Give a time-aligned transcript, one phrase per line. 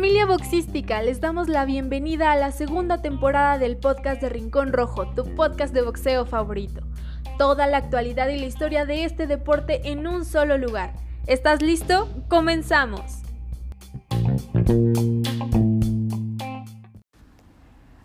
[0.00, 5.06] Familia boxística, les damos la bienvenida a la segunda temporada del podcast de Rincón Rojo,
[5.08, 6.80] tu podcast de boxeo favorito.
[7.36, 10.94] Toda la actualidad y la historia de este deporte en un solo lugar.
[11.26, 12.08] ¿Estás listo?
[12.28, 13.20] Comenzamos.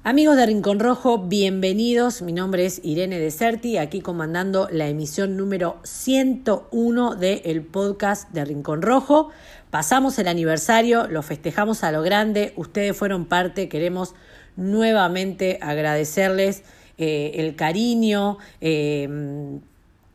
[0.08, 2.22] Amigos de Rincón Rojo, bienvenidos.
[2.22, 8.84] Mi nombre es Irene Deserti, aquí comandando la emisión número 101 del podcast de Rincón
[8.84, 9.32] Rojo.
[9.72, 14.13] Pasamos el aniversario, lo festejamos a lo grande, ustedes fueron parte, queremos
[14.55, 16.62] nuevamente agradecerles
[16.99, 18.38] eh, el cariño.
[18.62, 19.10] Eh,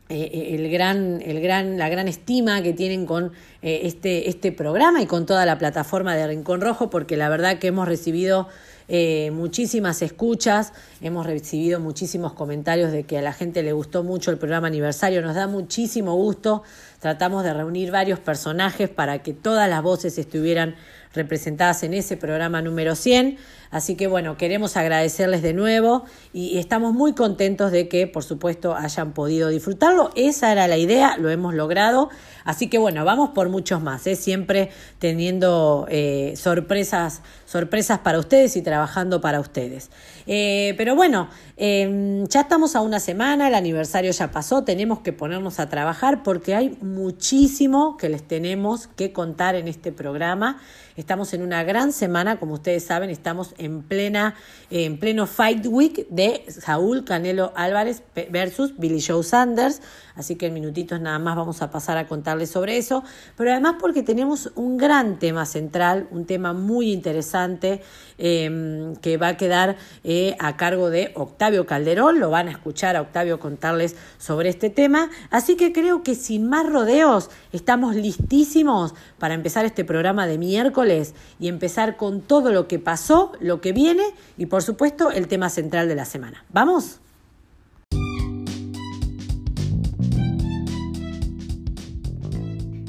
[0.07, 5.05] eh, el gran, el gran, la gran estima que tienen con este, este programa y
[5.05, 8.47] con toda la plataforma de Rincón Rojo, porque la verdad que hemos recibido
[8.93, 14.31] eh, muchísimas escuchas, hemos recibido muchísimos comentarios de que a la gente le gustó mucho
[14.31, 16.63] el programa aniversario, nos da muchísimo gusto,
[16.99, 20.75] tratamos de reunir varios personajes para que todas las voces estuvieran
[21.13, 23.37] representadas en ese programa número 100.
[23.71, 28.75] Así que bueno, queremos agradecerles de nuevo y, estamos muy contentos de que, por supuesto,
[28.75, 30.11] hayan podido disfrutarlo.
[30.15, 32.09] Esa era la idea, lo hemos logrado.
[32.43, 34.15] Así que bueno, vamos por muchos más, ¿eh?
[34.15, 39.89] siempre teniendo eh, sorpresas, sorpresas para ustedes y trabajando para ustedes.
[40.27, 45.13] Eh, pero bueno, em, ya estamos a una semana, el aniversario ya pasó, tenemos que
[45.13, 50.59] ponernos a trabajar porque hay muchísimo que les tenemos que contar en este programa.
[50.95, 54.35] Estamos en una gran semana, como ustedes saben, estamos en plena,
[54.69, 59.81] en pleno Fight Week de Saúl Canelo Álvarez versus Billy Joe Sanders.
[60.21, 63.03] Así que en minutitos nada más vamos a pasar a contarles sobre eso.
[63.35, 67.81] Pero además porque tenemos un gran tema central, un tema muy interesante
[68.19, 72.19] em, que va a quedar eh, a cargo de Octavio Calderón.
[72.19, 75.09] Lo van a escuchar a Octavio contarles sobre este tema.
[75.31, 81.15] Así que creo que sin más rodeos estamos listísimos para empezar este programa de miércoles
[81.39, 84.03] y empezar con todo lo que pasó, lo que viene
[84.37, 86.45] y por supuesto el tema central de la semana.
[86.49, 86.99] ¿Vamos?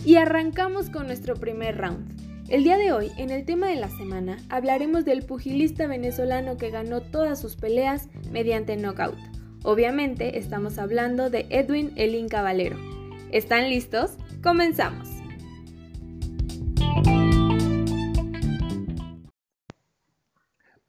[0.04, 2.50] Y arrancamos con nuestro primer round.
[2.50, 6.70] El día de hoy, en el tema de la semana, hablaremos del pugilista venezolano que
[6.70, 9.16] ganó todas sus peleas mediante knockout.
[9.62, 12.76] Obviamente estamos hablando de Edwin Elín Caballero.
[13.30, 14.18] ¿Están listos?
[14.42, 15.08] Comenzamos.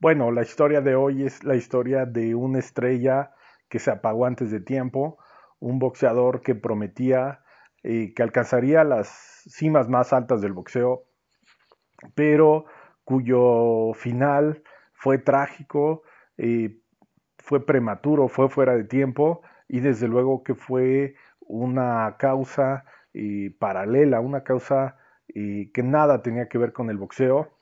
[0.00, 3.30] Bueno, la historia de hoy es la historia de una estrella
[3.68, 5.18] que se apagó antes de tiempo,
[5.60, 7.43] un boxeador que prometía
[7.86, 9.08] eh, que alcanzaría las
[9.46, 11.04] cimas más altas del boxeo,
[12.14, 12.64] pero
[13.04, 14.62] cuyo final
[14.94, 16.02] fue trágico,
[16.38, 16.80] eh,
[17.38, 24.20] fue prematuro, fue fuera de tiempo y desde luego que fue una causa eh, paralela,
[24.20, 24.96] una causa
[25.26, 27.58] que nada tenía que ver con el boxeo.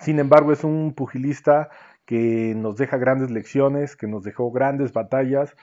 [0.00, 1.68] Sin embargo, es un pugilista
[2.04, 5.54] que nos deja grandes lecciones, que nos dejó grandes batallas,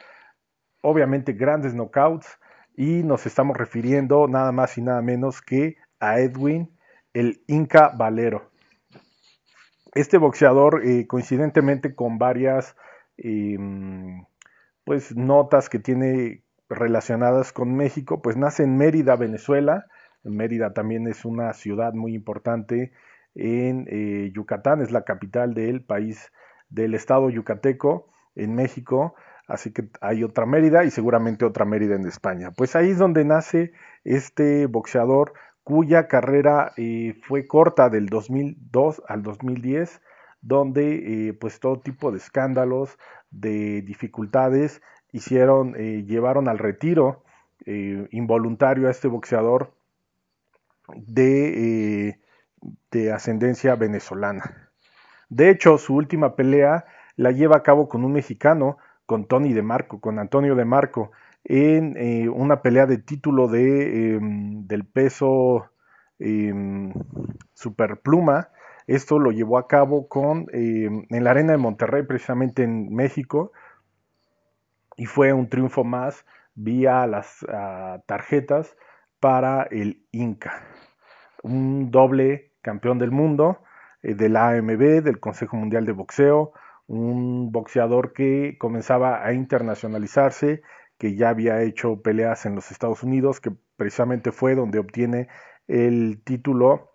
[0.81, 2.37] obviamente grandes knockouts
[2.75, 6.77] y nos estamos refiriendo nada más y nada menos que a Edwin,
[7.13, 8.51] el Inca Valero.
[9.93, 12.75] Este boxeador, eh, coincidentemente con varias
[13.17, 14.25] em,
[14.85, 19.87] pues, notas que tiene relacionadas con México, pues nace en Mérida, Venezuela.
[20.23, 22.93] Mérida también es una ciudad muy importante
[23.35, 26.31] en eh, Yucatán, es la capital del país
[26.69, 29.15] del estado yucateco en México.
[29.51, 32.51] Así que hay otra Mérida y seguramente otra Mérida en España.
[32.51, 33.73] Pues ahí es donde nace
[34.05, 35.33] este boxeador
[35.65, 40.01] cuya carrera eh, fue corta del 2002 al 2010,
[40.41, 42.97] donde eh, pues todo tipo de escándalos,
[43.29, 44.81] de dificultades
[45.11, 47.23] hicieron, eh, llevaron al retiro
[47.63, 49.71] involuntario a este boxeador
[50.95, 52.17] de,
[52.89, 54.71] de ascendencia venezolana.
[55.29, 56.85] De hecho, su última pelea
[57.17, 58.79] la lleva a cabo con un mexicano
[59.11, 61.11] con Tony de Marco, con Antonio de Marco,
[61.43, 65.69] en eh, una pelea de título de, em, del peso
[66.17, 66.93] em,
[67.53, 68.51] superpluma.
[68.87, 73.51] Esto lo llevó a cabo con, em, en la arena de Monterrey, precisamente en México,
[74.95, 76.25] y fue un triunfo más
[76.55, 77.45] vía las
[78.05, 78.77] tarjetas
[79.19, 80.53] para el Inca,
[81.43, 83.57] un doble campeón del mundo
[84.03, 86.53] eh, del AMB, del Consejo Mundial de Boxeo,
[86.91, 90.61] un boxeador que comenzaba a internacionalizarse,
[90.97, 95.29] que ya había hecho peleas en los Estados Unidos, que precisamente fue donde obtiene
[95.67, 96.91] el título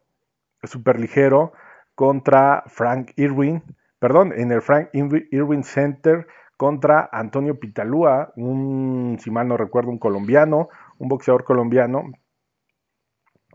[0.63, 1.55] superligero
[1.95, 3.63] contra Frank Irwin,
[3.99, 6.27] perdón, en el Frank Irwin Center
[6.59, 10.69] contra Antonio Pitalúa, un, si mal no recuerdo, un colombiano,
[10.99, 12.13] un boxeador colombiano,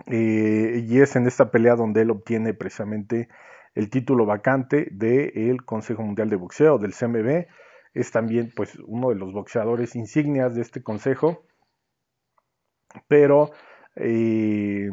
[0.07, 3.29] eh, y es en esta pelea donde él obtiene precisamente
[3.75, 7.47] el título vacante del Consejo Mundial de Boxeo, del CMB.
[7.93, 11.43] Es también pues uno de los boxeadores insignias de este consejo.
[13.07, 13.51] Pero,
[13.95, 14.89] eh,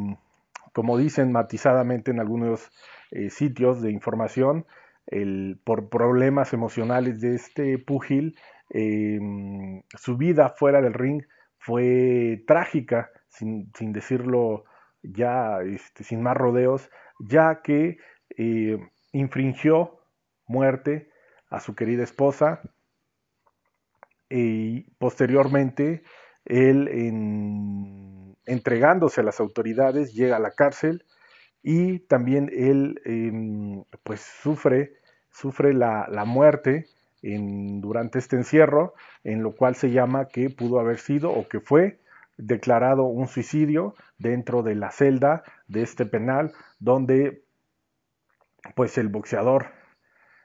[0.73, 2.71] como dicen matizadamente en algunos
[3.11, 4.67] eh, sitios de información,
[5.07, 8.37] el, por problemas emocionales de este púgil,
[8.71, 11.23] su vida fuera del ring
[11.59, 14.65] fue trágica, sin, sin decirlo
[15.03, 17.99] ya este, sin más rodeos, ya que
[19.13, 20.01] infringió
[20.47, 21.11] muerte
[21.51, 22.61] a su querida esposa.
[24.31, 26.03] Y posteriormente
[26.45, 26.89] él
[28.47, 31.05] entregándose a las autoridades llega a la cárcel
[31.63, 34.95] y también él em, pues sufre,
[35.31, 36.87] sufre la, la muerte
[37.23, 38.95] en, durante este encierro,
[39.25, 41.99] en lo cual se llama que pudo haber sido o que fue
[42.37, 47.43] declarado un suicidio dentro de la celda de este penal, donde
[48.75, 49.67] pues el boxeador,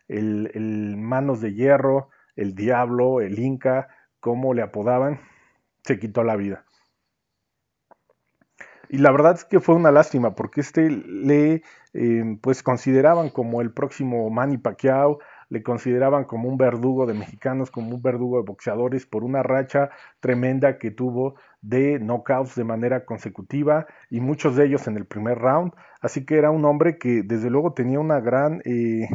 [0.08, 3.88] el, manos de hierro, el diablo, el inca,
[4.20, 5.22] como le apodaban,
[5.84, 6.66] se quitó la vida.
[8.90, 11.64] Y la verdad es que fue una lástima porque este le
[11.94, 15.20] eh, pues consideraban como el próximo Manny Pacquiao,
[15.50, 19.90] le consideraban como un verdugo de mexicanos, como un verdugo de boxeadores por una racha
[20.20, 25.40] tremenda que tuvo de knockouts de manera consecutiva y muchos de ellos en el primer
[25.40, 25.72] round.
[26.02, 29.08] Así que era un hombre que desde luego tenía una gran eh,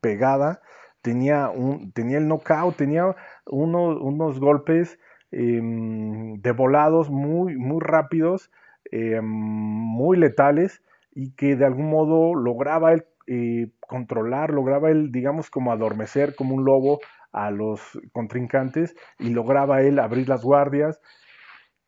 [0.00, 0.60] pegada,
[1.00, 3.14] tenía, un, tenía el knockout, tenía
[3.46, 4.98] unos golpes
[5.30, 8.50] em, de volados muy, muy rápidos,
[8.90, 10.82] em, muy letales
[11.14, 16.54] y que de algún modo lograba el eh, controlar, lograba él, digamos, como adormecer como
[16.54, 17.00] un lobo
[17.32, 21.00] a los contrincantes y lograba él abrir las guardias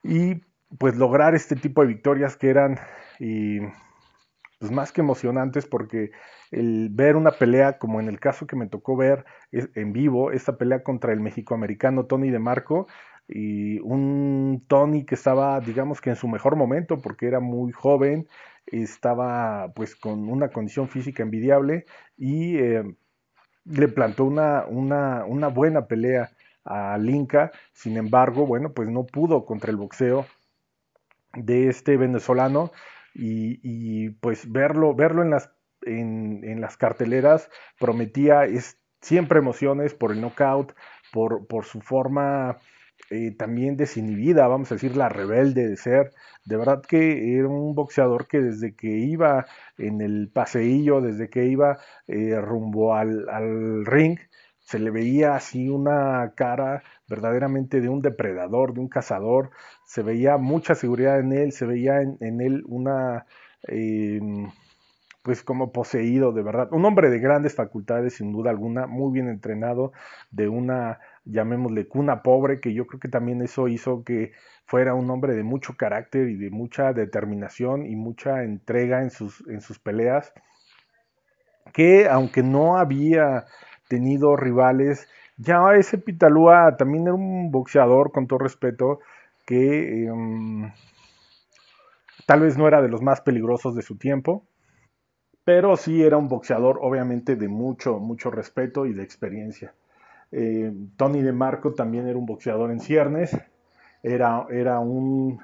[0.03, 0.43] y
[0.79, 2.79] pues lograr este tipo de victorias que eran
[4.59, 6.11] pues más que emocionantes porque
[6.51, 10.57] el ver una pelea como en el caso que me tocó ver en vivo, esta
[10.57, 12.87] pelea contra el mexicoamericano Tony de Marco
[13.29, 18.29] y un Tony que estaba digamos que en su mejor momento porque era muy joven,
[18.67, 21.85] estaba pues con una condición física envidiable
[22.17, 22.85] y eh,
[23.65, 26.31] le plantó una, una, una, buena pelea
[26.69, 30.27] al Inca, sin embargo, bueno, pues no pudo contra el boxeo
[31.35, 32.73] de este venezolano
[33.15, 35.51] y, pues verlo, verlo en las,
[35.83, 40.75] en, las carteleras prometía es, siempre emociones por el knockout,
[41.13, 42.59] por, por su forma
[43.11, 46.13] eh, también desinhibida, vamos a decir, la rebelde de ser.
[46.45, 49.47] De verdad que era un boxeador que desde que iba
[49.79, 54.19] en el paseillo, desde que iba eh, rumbo al, al, ring,
[54.69, 59.51] se le veía así una cara verdaderamente de un depredador, de un cazador.
[59.87, 63.25] Se veía mucha seguridad en él, se veía en, él una...
[63.67, 64.21] Eh,
[65.23, 69.29] pues como poseído de verdad, un hombre de grandes facultades sin duda alguna, muy bien
[69.29, 69.93] entrenado,
[70.31, 74.33] de una llamémosle cuna pobre, que yo creo que también eso hizo que
[74.67, 79.47] fuera un hombre de mucho carácter y de mucha determinación y mucha entrega en sus,
[79.49, 80.35] en sus peleas,
[81.73, 83.47] que aunque no había
[83.89, 89.01] tenido rivales, ya ese Pitalúa también era un boxeador, con todo respeto,
[89.47, 90.71] que em,
[92.27, 94.45] tal vez no era de los más peligrosos de su tiempo,
[95.45, 99.75] pero sí era un boxeador obviamente de mucho, mucho respeto y de experiencia.
[100.31, 103.35] Eh, Tony de Marco también era un boxeador en ciernes,
[104.03, 105.41] era, era un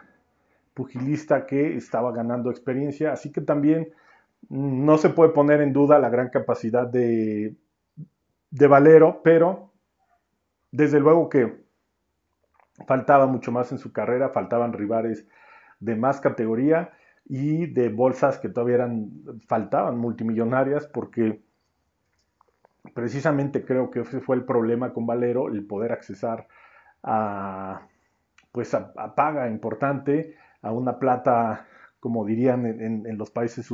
[0.75, 3.93] pugilista que estaba ganando experiencia, así que también
[4.51, 7.55] no se puede poner en duda la gran capacidad de,
[8.55, 9.73] de Valero, pero
[10.71, 11.65] desde luego que
[12.87, 15.27] faltaba mucho más en su carrera, faltaban rivales
[15.81, 16.93] de más categoría
[17.25, 19.11] y de bolsas que todavía eran,
[19.49, 21.43] faltaban multimillonarias porque
[22.95, 26.47] precisamente creo que ese fue el problema con Valero, el poder accesar
[27.03, 27.89] a,
[28.53, 31.67] pues a, paga importante, a una plata,
[31.99, 33.69] como dirían en, los países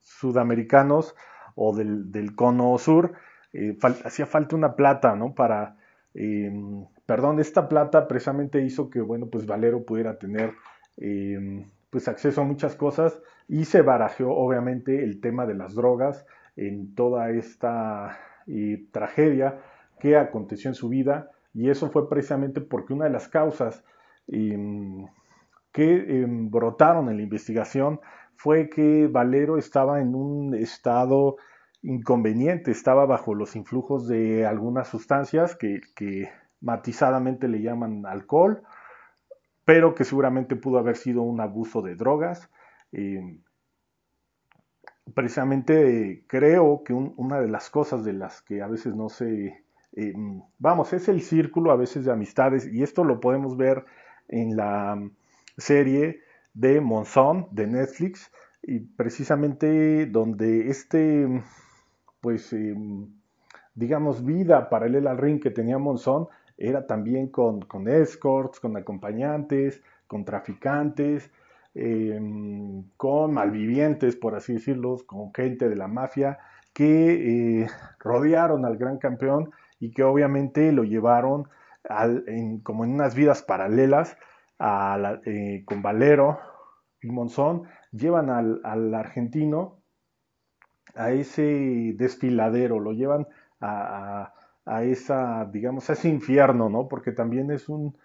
[0.00, 1.14] sudamericanos
[1.54, 3.12] o del, cono sur,
[3.52, 5.34] eh, hacía falta una plata, ¿no?
[5.34, 5.76] Para,
[6.14, 10.52] em, perdón, esta plata precisamente hizo que, bueno, pues Valero pudiera tener,
[10.96, 16.26] em, pues acceso a muchas cosas y se barajeó, obviamente, el tema de las drogas
[16.56, 19.60] en toda esta y tragedia
[20.00, 23.84] que aconteció en su vida y eso fue precisamente porque una de las causas
[24.28, 25.06] em,
[25.72, 28.00] que brotaron en la investigación
[28.36, 31.36] fue que Valero estaba en un estado
[31.82, 38.62] inconveniente, estaba bajo los influjos de algunas sustancias que, matizadamente le llaman alcohol,
[39.64, 42.48] pero que seguramente pudo haber sido un abuso de drogas.
[42.92, 43.36] Eh,
[45.12, 49.64] precisamente creo que una de las cosas de las que a veces no se...
[49.94, 50.14] Eh,
[50.58, 53.84] vamos, es el círculo a veces de amistades y esto lo podemos ver
[54.28, 55.02] en la
[55.58, 56.20] serie
[56.54, 58.30] de Monzón de Netflix
[58.62, 61.42] y precisamente donde este,
[62.22, 63.08] pues, em,
[63.74, 69.82] digamos, vida paralela al ring que tenía Monzón era también con, con escorts, con acompañantes,
[70.06, 71.30] con traficantes,
[71.74, 76.38] em, con malvivientes, por así decirlo, con gente de la mafia
[76.72, 77.66] que eh,
[77.98, 79.50] rodearon al gran campeón
[79.80, 81.48] y que obviamente lo llevaron
[82.62, 84.16] como en unas vidas paralelas
[85.26, 86.38] eh, con Valero
[87.02, 89.81] y Monzón, llevan al, argentino
[90.94, 93.26] a ese desfiladero, lo llevan
[93.60, 94.32] a,
[94.82, 96.88] esa, digamos, a ese infierno, ¿no?
[96.88, 97.96] Porque también es un,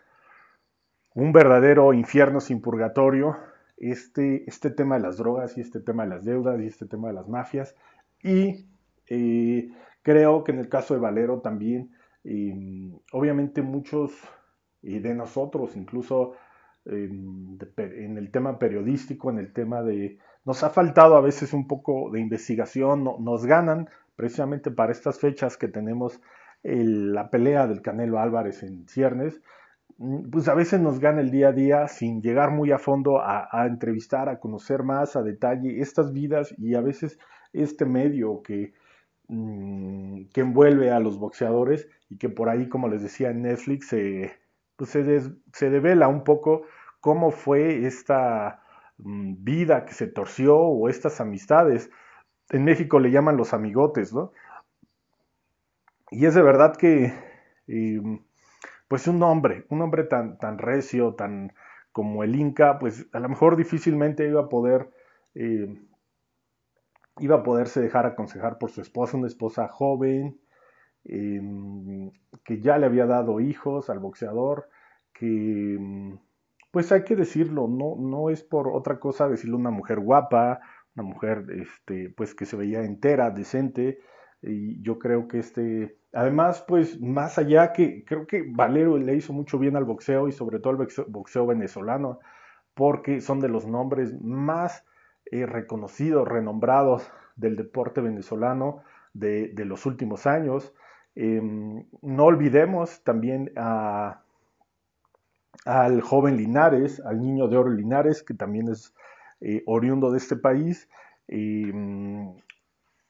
[1.13, 3.38] un verdadero infierno sin purgatorio,
[3.77, 7.10] este, este tema de las drogas y este tema de las deudas y este tema
[7.10, 7.75] de las mafias.
[8.24, 8.67] Y
[9.08, 11.91] eh, creo que en el caso de Valero también,
[12.24, 14.12] eh, obviamente muchos
[14.82, 16.34] de nosotros, incluso
[16.86, 20.20] en el tema periodístico, en el tema de...
[20.48, 25.58] Nos ha faltado a veces un poco de investigación, nos ganan precisamente para estas fechas
[25.58, 26.22] que tenemos
[26.63, 29.42] la pelea del Canelo Álvarez en Ciernes,
[29.98, 33.20] mm, pues a veces nos gana el día a día sin llegar muy a fondo
[33.22, 37.20] a, entrevistar, a conocer más a detalle estas vidas y a veces
[37.51, 38.72] este medio que,
[39.27, 43.94] mm, que envuelve a los boxeadores y que por ahí, como les decía en Netflix,
[44.77, 46.62] pues se, se devela un poco
[47.01, 48.62] cómo fue esta
[48.98, 51.89] vida que se torció o estas amistades.
[52.50, 54.32] En México le llaman los amigotes, ¿no?
[56.10, 57.13] Y es de verdad que,
[57.68, 58.24] em,
[58.88, 61.54] pues un hombre, un hombre tan, tan recio, tan
[61.92, 64.89] como el Inca, pues a lo mejor difícilmente iba a poder,
[65.36, 65.88] em,
[67.20, 70.39] iba a poderse dejar aconsejar por su esposa, una esposa joven,
[71.06, 72.12] em,
[72.44, 74.70] que ya le había dado hijos al boxeador,
[75.13, 75.77] que
[76.72, 80.60] pues hay que decirlo, no, no es por otra cosa decirlo una mujer guapa,
[80.96, 84.00] una mujer este, pues que se veía entera, decente,
[84.42, 89.34] y yo creo que este, además pues más allá que creo que Valero le hizo
[89.34, 92.20] mucho bien al boxeo y sobre todo al boxeo, venezolano,
[92.74, 94.86] porque son de los nombres más
[95.32, 98.84] eh, reconocidos, renombrados del deporte venezolano
[99.14, 100.74] de, los últimos años.
[101.16, 104.22] Em, no olvidemos también a
[105.66, 108.94] al joven Linares, al niño de oro Linares, que también es
[109.42, 110.90] eh, oriundo de este país.
[111.28, 112.30] Mm,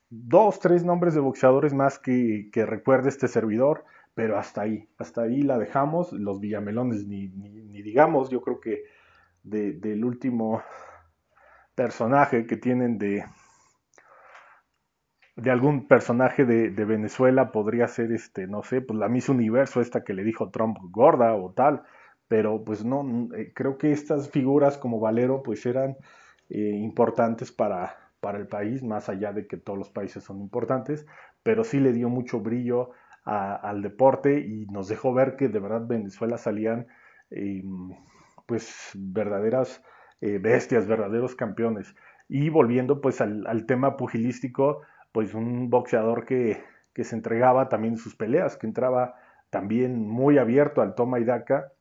[0.10, 5.42] dos, tres nombres de boxeadores más que, recuerde este servidor, pero hasta ahí, hasta ahí
[5.42, 6.12] la dejamos.
[6.14, 8.84] Los Villamelones, ni, digamos, yo creo que
[9.44, 10.62] del último
[11.76, 13.24] personaje que tienen de,
[15.36, 19.80] de algún personaje de, de, Venezuela podría ser este, no sé, pues la Miss Universo,
[19.80, 21.84] esta que le dijo Trump gorda o tal
[22.28, 25.98] pero pues no, eh, creo que estas figuras como Valero pues eran
[26.50, 31.06] eh, importantes para, para el país, más allá de que todos los países son importantes,
[31.44, 32.92] pero sí le dio mucho brillo
[33.24, 36.88] al deporte y nos dejó ver que de verdad Venezuela salían
[37.30, 37.90] em,
[38.46, 39.84] pues verdaderas
[40.22, 41.94] eh, bestias, verdaderos campeones.
[42.30, 44.82] Y volviendo pues al, tema pugilístico,
[45.12, 49.16] pues un boxeador que, que, se entregaba también en sus peleas, que entraba
[49.50, 51.74] también muy abierto al toma y daca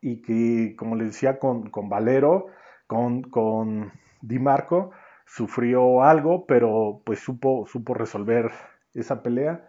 [0.00, 2.46] y que, como les decía, con, Valero,
[2.86, 4.92] con, con Di Marco,
[5.26, 8.50] sufrió algo, pero pues supo, supo resolver
[8.94, 9.68] esa pelea.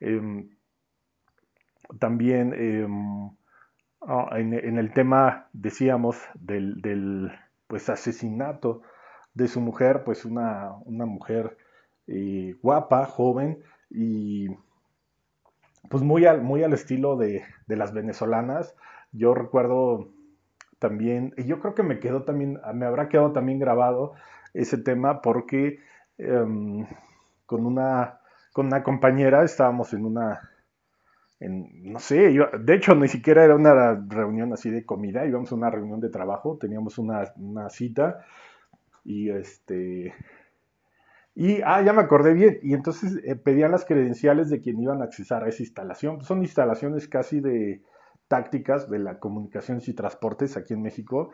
[0.00, 0.50] Em,
[1.98, 3.30] también em,
[4.02, 7.32] ah, en, el tema, decíamos, del,
[7.66, 8.82] pues, asesinato
[9.34, 11.56] de su mujer, pues una, una mujer
[12.06, 14.48] eh, guapa, joven y
[15.88, 18.74] pues muy al, muy al estilo de, de las venezolanas,
[19.12, 20.08] yo recuerdo
[20.78, 24.14] también, y yo creo que me quedó también, me habrá quedado también grabado
[24.52, 25.78] ese tema porque
[26.18, 26.86] em,
[27.46, 28.18] con, una,
[28.52, 30.50] con una compañera estábamos en una,
[31.38, 35.54] en, no sé, de hecho ni siquiera era una reunión así de comida, íbamos a
[35.54, 37.26] una reunión de trabajo, teníamos una,
[37.70, 38.24] cita
[39.04, 40.14] y este...
[41.34, 45.00] Y, ah, ya me acordé bien, y entonces eh, pedían las credenciales de quien iban
[45.00, 46.22] a accesar a esa instalación.
[46.22, 47.80] Son instalaciones casi de,
[48.28, 51.32] tácticas de la comunicaciones y transportes aquí en México.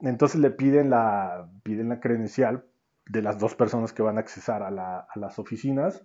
[0.00, 2.64] Entonces le piden la, piden la credencial
[3.06, 4.70] de las dos personas que van a accesar a,
[5.14, 6.02] las oficinas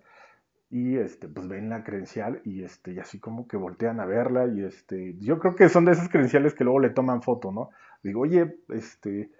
[0.70, 4.46] y este, pues ven la credencial y, este, y así como que voltean a verla
[4.46, 7.70] y este, yo creo que son de esas credenciales que luego le toman foto, ¿no?
[8.02, 9.30] Digo, oye, este,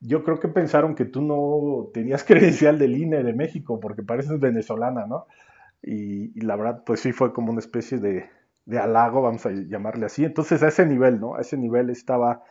[0.00, 4.38] yo creo que pensaron que tú no tenías credencial del INE de México porque pareces
[4.38, 5.26] venezolana, ¿no?
[5.82, 8.28] Y, la verdad, pues sí fue como una especie de,
[8.66, 10.24] de, halago, vamos a llamarle así.
[10.24, 11.36] Entonces a ese nivel, ¿no?
[11.36, 12.42] A ese nivel estaba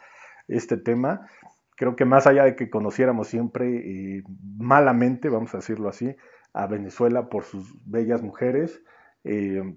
[0.47, 1.27] este tema.
[1.75, 4.23] Creo que más allá de que conociéramos siempre
[4.57, 6.15] malamente, vamos a decirlo así,
[6.53, 8.81] a Venezuela por sus bellas mujeres,
[9.25, 9.75] eh,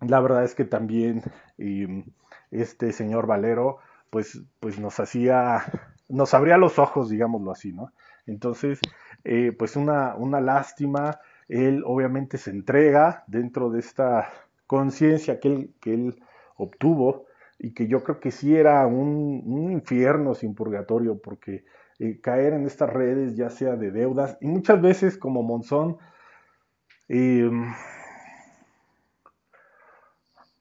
[0.00, 1.22] la verdad es que también
[2.50, 3.78] este señor Valero,
[4.10, 5.62] pues, pues nos hacía,
[6.08, 7.92] nos abría los ojos, digámoslo así, ¿no?
[8.26, 8.80] Entonces,
[9.24, 14.30] eh, pues una, una lástima, él obviamente se entrega dentro de esta
[14.74, 16.22] conciencia que él, que él
[16.56, 17.26] obtuvo
[17.60, 21.64] y que yo creo que sí era un, infierno sin purgatorio, porque
[22.00, 25.98] eh, caer en estas redes, ya sea de deudas, y muchas veces como Monzón,
[27.08, 27.48] eh,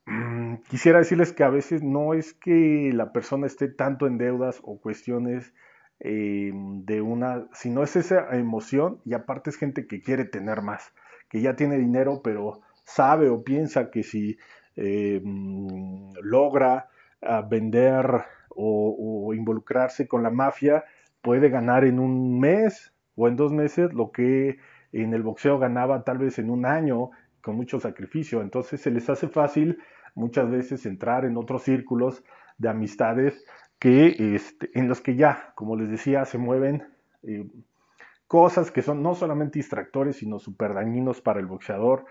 [0.05, 4.59] mm, quisiera decirles que a veces no es que la persona esté tanto en deudas
[4.61, 5.55] o cuestiones
[5.99, 10.93] eh, de una, sino es esa emoción y aparte es gente que quiere tener más,
[11.29, 14.37] que ya tiene dinero, pero sabe o piensa que si
[14.75, 16.89] eh, mm, logra
[17.21, 18.23] ah, vender
[18.55, 20.83] o, involucrarse con la mafia,
[21.21, 24.57] puede ganar en un mes o en dos meses lo que
[24.91, 27.09] en el boxeo ganaba tal vez en un año
[27.41, 28.41] con mucho sacrificio.
[28.41, 29.79] Entonces se les hace fácil
[30.13, 32.23] muchas veces entrar en otros círculos
[32.57, 33.43] de amistades
[33.79, 36.83] que, este, en los que ya, como les decía, se mueven
[37.23, 37.45] eh,
[38.27, 42.05] cosas que son no solamente distractores, sino súper dañinos para el boxeador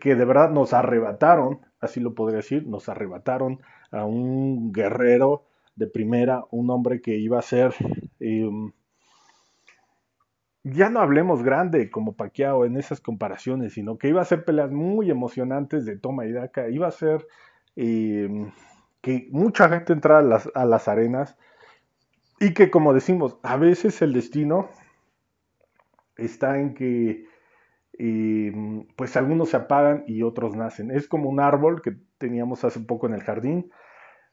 [0.00, 5.86] que de verdad nos arrebataron, así lo podría decir, nos arrebataron a un guerrero de
[5.86, 7.74] primera, un hombre que iba a ser,
[8.18, 8.72] em,
[10.64, 14.72] ya no hablemos grande como Paquiao en esas comparaciones, sino que iba a ser peleas
[14.72, 17.26] muy emocionantes de toma y daca, iba a ser
[17.76, 18.50] em,
[19.02, 21.36] que mucha gente entrara a las, a las arenas
[22.40, 24.70] y que como decimos, a veces el destino
[26.16, 27.26] está en que
[27.98, 28.50] y
[28.96, 30.90] pues algunos se apagan y otros nacen.
[30.90, 33.70] Es como un árbol que teníamos hace poco en el jardín,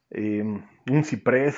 [0.10, 1.56] em, un ciprés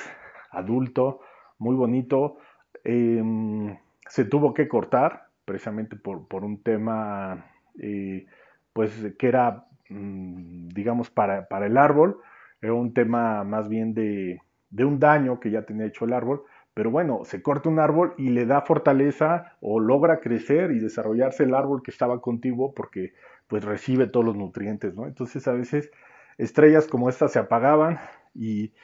[0.50, 1.20] adulto,
[1.58, 2.38] muy bonito,
[2.84, 3.76] em,
[4.08, 7.46] se tuvo que cortar precisamente por, un tema
[7.80, 8.26] eh,
[8.72, 12.20] pues que era mm, digamos para, para, el árbol,
[12.60, 14.40] era un tema más bien de,
[14.70, 16.44] de un daño que ya tenía hecho el árbol
[16.76, 21.44] pero bueno, se corta un árbol y le da fortaleza o logra crecer y desarrollarse
[21.44, 23.14] el árbol que estaba contigo porque
[23.46, 25.06] pues recibe todos los nutrientes, ¿no?
[25.06, 25.90] Entonces a veces
[26.36, 27.98] estrellas como estas se apagaban
[28.34, 28.74] y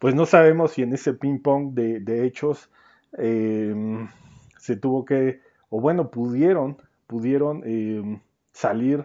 [0.00, 2.70] pues no sabemos si en ese ping pong de, hechos
[3.18, 4.08] em,
[4.56, 8.20] se tuvo que, o bueno, pudieron, pudieron em,
[8.52, 9.04] salir,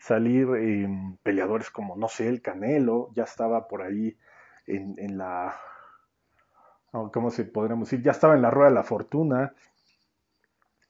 [0.00, 4.16] salir em, peleadores como, no sé, el Canelo, ya estaba por ahí
[4.66, 5.54] en la
[7.12, 8.04] ¿cómo se podríamos decir?
[8.04, 9.52] Ya estaba en la rueda de la fortuna.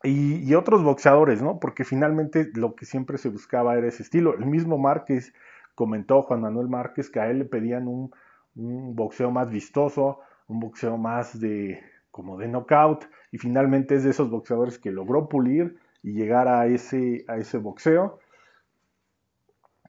[0.03, 1.59] Y, otros boxeadores, ¿no?
[1.59, 4.35] Porque finalmente lo que siempre se buscaba era ese estilo.
[4.35, 5.33] El mismo Márquez
[5.75, 8.11] comentó, Juan Manuel Márquez, que a él le pedían un,
[8.55, 14.31] boxeo más vistoso, un boxeo más de como de knockout, y finalmente es de esos
[14.31, 18.21] boxeadores que logró pulir y llegar a ese, a ese boxeo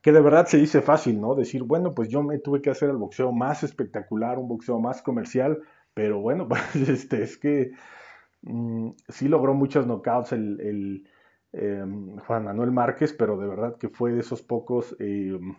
[0.06, 1.34] que de verdad se dice fácil, ¿no?
[1.34, 5.02] Decir, bueno, pues yo me tuve que hacer el boxeo más espectacular, un boxeo más
[5.02, 5.64] comercial,
[5.96, 7.72] pero bueno, pues este, es que
[8.44, 11.10] mm, sí logró muchos knockouts el,
[11.54, 15.56] em, Juan Manuel Márquez, pero de verdad que fue de esos pocos em,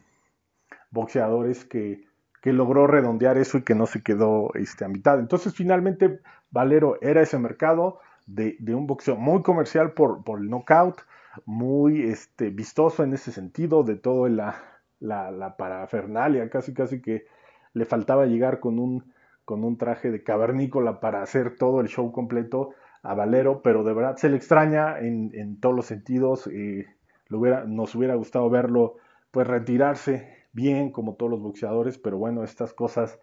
[0.92, 2.07] boxeadores que,
[2.44, 5.18] logró redondear eso y que no se quedó este, a mitad.
[5.18, 6.20] Entonces finalmente
[6.53, 11.01] Valero era ese mercado de, un boxeo muy comercial por, el knockout,
[11.44, 14.62] muy este, vistoso en ese sentido, de todo la,
[15.01, 17.27] la, la parafernalia, casi casi que
[17.72, 19.12] le faltaba llegar con un
[19.47, 23.95] con un traje de cavernícola para hacer todo el show completo a Valero, pero de
[23.95, 26.47] verdad se le extraña en, todos los sentidos.
[26.49, 26.85] y
[27.31, 28.97] hubiera, nos hubiera gustado verlo
[29.31, 33.19] pues retirarse bien como todos los boxeadores, pero bueno, estas cosas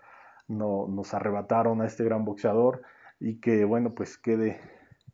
[0.47, 2.81] no, nos arrebataron a este gran boxeador
[3.19, 4.61] y que bueno, pues quede,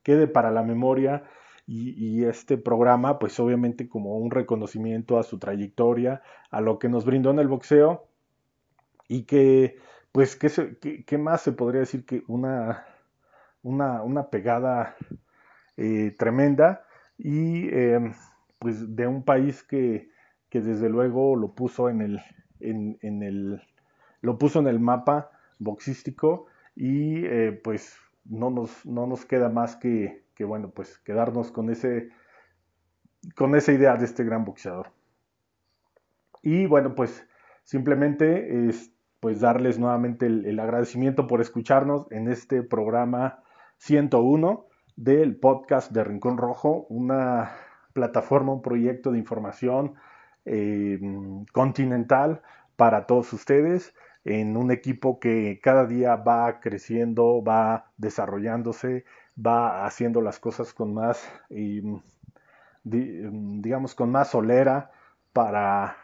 [0.03, 1.23] quede para la memoria
[1.65, 7.05] y, este programa pues obviamente como un reconocimiento a su trayectoria, a lo que nos
[7.05, 8.07] brindó en el boxeo
[9.07, 9.77] y que
[10.19, 12.85] pues, ¿qué, más se podría decir que una,
[13.63, 14.97] una, pegada
[15.77, 16.85] eh, tremenda
[17.17, 18.11] y em,
[18.59, 20.11] pues de un país que,
[20.51, 22.21] desde luego lo puso en el,
[22.59, 23.61] en, el,
[24.19, 29.77] lo puso en el mapa boxístico y eh, pues no nos, no nos queda más
[29.77, 32.09] que, que, bueno, pues quedarnos con ese
[33.37, 34.91] con esa idea de este gran boxeador.
[36.41, 37.25] Y bueno, pues
[37.63, 43.43] simplemente es, pues darles nuevamente el, agradecimiento por escucharnos en este programa
[43.77, 47.51] 101 del podcast de Rincón Rojo, una
[47.93, 49.95] plataforma, un proyecto de información
[50.45, 50.99] eh,
[51.51, 52.41] continental
[52.75, 53.93] para todos ustedes
[54.25, 59.05] en un equipo que cada día va creciendo, va desarrollándose,
[59.35, 61.29] va haciendo las cosas con más,
[62.83, 64.91] digamos, con más solera
[65.33, 65.97] para,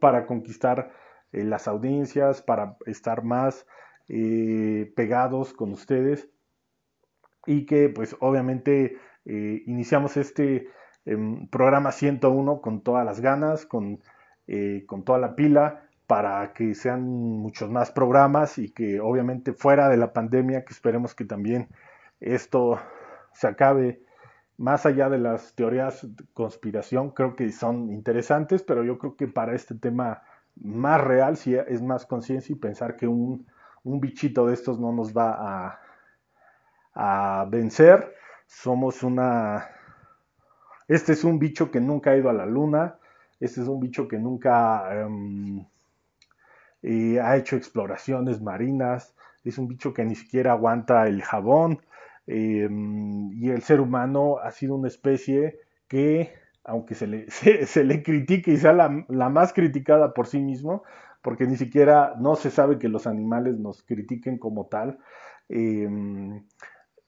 [0.00, 0.90] para conquistar
[1.32, 3.66] eh, las audiencias, para estar más
[4.08, 6.28] eh, pegados con ustedes.
[7.46, 10.68] Y que pues obviamente eh, iniciamos este
[11.04, 14.00] em, programa 101 con todas las ganas, con,
[14.86, 19.98] con toda la pila para que sean muchos más programas y que obviamente fuera de
[19.98, 21.68] la pandemia, que esperemos que también
[22.18, 22.80] esto
[23.34, 24.00] se acabe
[24.58, 29.28] más allá de las teorías de conspiración, creo que son interesantes, pero yo creo que
[29.28, 30.22] para este tema
[30.60, 33.46] más real sí es más conciencia y pensar que un,
[33.84, 35.80] bichito de estos no nos va
[36.94, 38.14] a, vencer.
[38.46, 39.68] Somos una...
[40.88, 42.98] Este es un bicho que nunca ha ido a la luna,
[43.40, 45.02] este es un bicho que nunca...
[45.02, 45.64] Em,
[47.20, 51.82] ha hecho exploraciones marinas, es un bicho que ni siquiera aguanta el jabón,
[52.26, 56.34] em, y el ser humano ha sido una especie que,
[56.68, 60.84] aunque se le, se, le critique y sea la, más criticada por sí mismo,
[61.22, 64.98] porque ni siquiera no se sabe que los animales nos critiquen como tal,
[65.48, 66.44] em,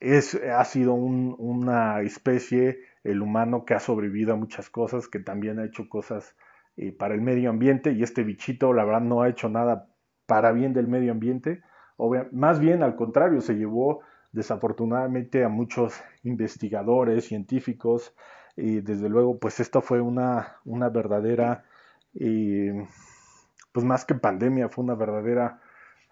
[0.01, 5.59] es, ha sido una especie, el humano, que ha sobrevivido a muchas cosas, que también
[5.59, 6.35] ha hecho cosas
[6.77, 9.89] eh, para el medio ambiente y este bichito la verdad no ha hecho nada
[10.27, 11.63] para bien del medio ambiente,
[12.33, 14.01] más bien al contrario, se llevó
[14.33, 18.15] desafortunadamente a muchos investigadores, científicos,
[18.57, 21.65] y desde luego pues esta fue una, una verdadera,
[22.13, 25.61] pues más que pandemia, fue una verdadera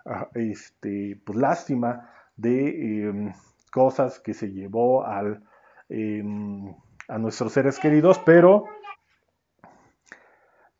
[0.06, 3.32] ah, este, pues lástima de em,
[3.72, 5.42] cosas que se llevó al,
[5.88, 6.74] em,
[7.08, 8.64] a nuestros seres queridos, pero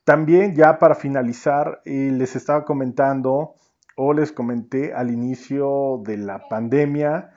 [0.04, 3.56] también ya para finalizar, eh, les estaba comentando
[3.96, 7.34] o les comenté al inicio de la pandemia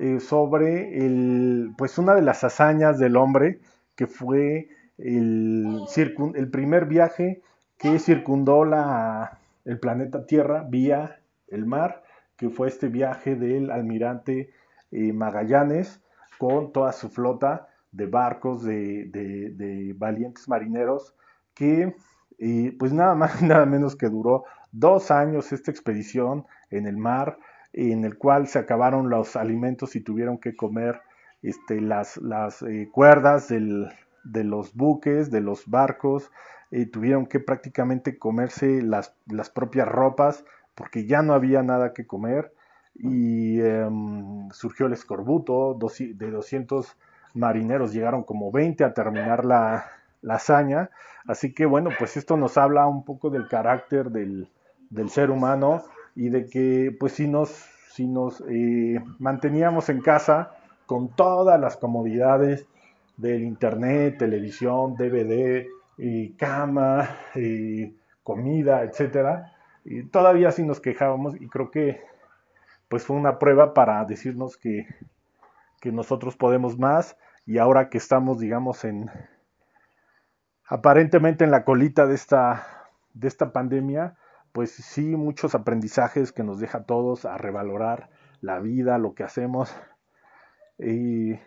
[0.00, 3.60] eh, sobre el, pues una de las hazañas del hombre
[3.94, 5.84] que fue el,
[6.52, 7.42] primer viaje
[7.78, 12.02] que circundó la, el planeta Tierra vía el mar,
[12.36, 14.50] que fue este viaje del almirante
[14.90, 16.00] eh, Magallanes
[16.38, 21.14] con toda su flota de barcos, de, de valientes marineros
[21.54, 21.94] que
[22.38, 27.38] y pues nada más nada menos que duró dos años esta expedición en el mar,
[27.74, 31.02] en el cual se acabaron los alimentos y tuvieron que comer
[31.42, 33.88] este, las, las eh, cuerdas del,
[34.24, 36.30] de los buques, de los barcos,
[36.90, 42.52] tuvieron que prácticamente comerse las, las, propias ropas porque ya no había nada que comer
[42.96, 46.96] y em, surgió el escorbuto, de 200
[47.34, 49.86] marineros llegaron como 20 a terminar la,
[50.22, 50.90] la hazaña.
[51.26, 54.48] Así que bueno, pues esto nos habla un poco del carácter del,
[55.08, 55.82] ser humano
[56.14, 57.50] y de que pues si nos,
[57.90, 60.52] si nos eh, manteníamos en casa
[60.86, 62.66] con todas las comodidades
[63.16, 69.52] del internet, televisión, DVD, y cama, y comida, etcétera,
[69.84, 72.02] y todavía sí nos quejábamos y creo que
[72.88, 74.86] pues fue una prueba para decirnos que,
[75.80, 79.10] que nosotros podemos más y ahora que estamos digamos en,
[80.66, 82.66] aparentemente en la colita de esta,
[83.12, 84.16] de esta pandemia,
[84.54, 88.08] pues sí, muchos aprendizajes que nos deja a todos a revalorar
[88.40, 89.74] la vida, lo que hacemos.
[90.78, 91.40] Y,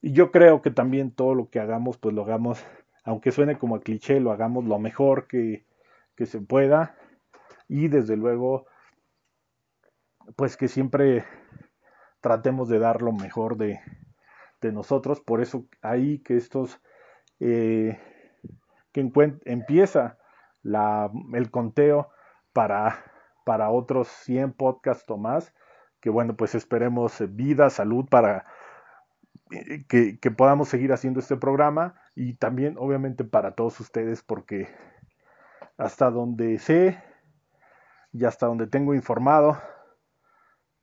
[0.00, 2.64] yo creo que también todo lo que hagamos, pues lo hagamos,
[3.02, 5.66] aunque suene como a cliché, lo hagamos lo mejor que,
[6.14, 6.94] que se pueda.
[7.66, 8.66] Y desde luego,
[10.36, 11.24] pues que siempre
[12.20, 13.80] tratemos de dar lo mejor de,
[14.60, 15.20] de nosotros.
[15.20, 16.80] Por eso ahí que estos
[17.40, 17.98] eh,
[18.92, 19.10] que
[19.46, 20.16] empieza
[21.34, 22.10] el conteo
[22.52, 23.04] para,
[23.44, 25.54] para otros 100 podcasts o más,
[26.00, 28.46] que bueno, pues esperemos vida, salud para
[29.50, 34.68] eh, que, podamos seguir haciendo este programa y también obviamente para todos ustedes porque
[35.78, 37.00] hasta donde sé
[38.12, 39.56] y hasta donde tengo informado,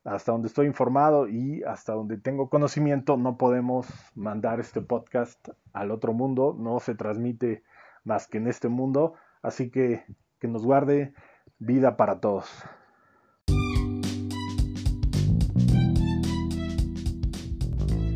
[0.05, 5.91] hasta donde estoy informado y hasta donde tengo conocimiento, no podemos mandar este podcast al
[5.91, 7.63] otro mundo, no se transmite
[8.05, 10.03] más que en este mundo, así que
[10.39, 11.13] que nos guarde
[11.57, 12.45] vida para todos.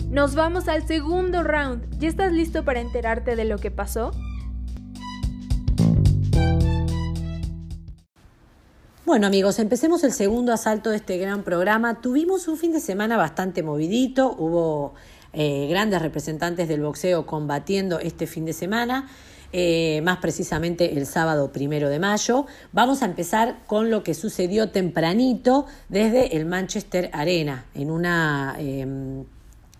[0.09, 1.99] Nos vamos al segundo round.
[1.99, 4.11] ¿Ya estás listo para enterarte de lo que pasó?
[9.05, 12.01] Bueno amigos, empecemos el segundo asalto de este gran programa.
[12.01, 14.95] Tuvimos un fin de semana bastante movidito, hubo
[15.31, 19.07] eh, grandes representantes del boxeo combatiendo este fin de semana.
[19.59, 22.45] Eh, más precisamente el sábado primero de mayo.
[22.73, 29.25] Vamos a empezar con lo que sucedió tempranito desde el Manchester Arena, en una em,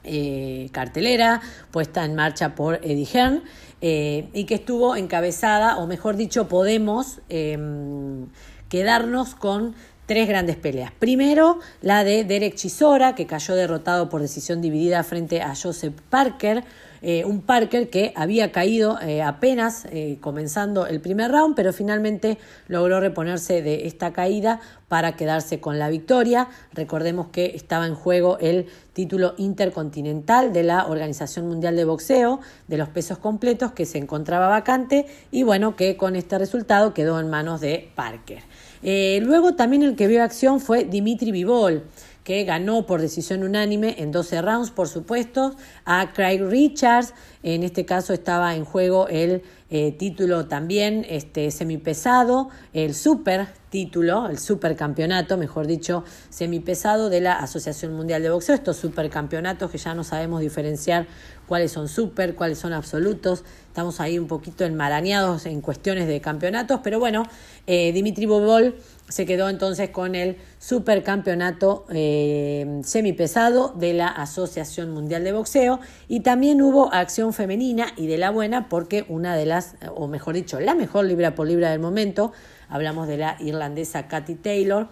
[0.04, 3.44] eh, cartelera puesta en marcha por Eddie Hearn
[3.80, 8.26] y que estuvo encabezada, o mejor dicho, podemos em,
[8.70, 9.76] quedarnos con
[10.08, 10.92] tres grandes peleas.
[10.98, 16.64] Primero, la de Derek Chisora, que cayó derrotado por decisión dividida frente a Joseph Parker,
[17.02, 22.38] eh, un Parker que había caído eh, apenas eh, comenzando el primer round, pero finalmente
[22.68, 26.48] logró reponerse de esta caída para quedarse con la victoria.
[26.74, 32.78] Recordemos que estaba en juego el título intercontinental de la Organización Mundial de Boxeo de
[32.78, 37.30] los pesos completos que se encontraba vacante y bueno, que con este resultado quedó en
[37.30, 38.44] manos de Parker.
[38.82, 41.84] luego también el que vio acción fue Dimitri Vivol
[42.28, 47.14] que ganó por decisión unánime en 12 rounds, por supuesto, a Craig Richards.
[47.42, 54.28] En este caso estaba en juego el eh, título también este, semipesado, el super título,
[54.28, 58.56] el supercampeonato, mejor dicho, semipesado de la Asociación Mundial de Boxeo.
[58.56, 61.08] Estos supercampeonatos que ya no sabemos diferenciar
[61.48, 63.46] cuáles son super, cuáles son absolutos.
[63.68, 67.24] Estamos ahí un poquito enmarañados en cuestiones de campeonatos, pero bueno,
[67.68, 68.76] eh, Dimitri Bobol
[69.10, 76.22] se quedó entonces con el supercampeonato eh, semipesado de la Asociación Mundial de Boxeo y
[76.22, 80.60] también hubo acción femenina y de la buena porque una de las, o mejor dicho,
[80.60, 82.34] la mejor libra por libra del momento,
[82.68, 84.90] hablamos de la irlandesa Katy Taylor,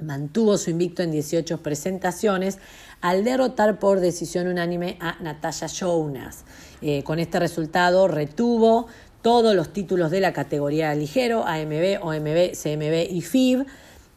[0.00, 2.58] mantuvo su invicto en 18 presentaciones
[3.00, 6.44] al derrotar por decisión unánime a Natasha Jonas.
[6.82, 8.88] Eh, con este resultado retuvo
[9.24, 13.64] todos los títulos de la categoría ligero, AMB, OMB, CMB y FIB.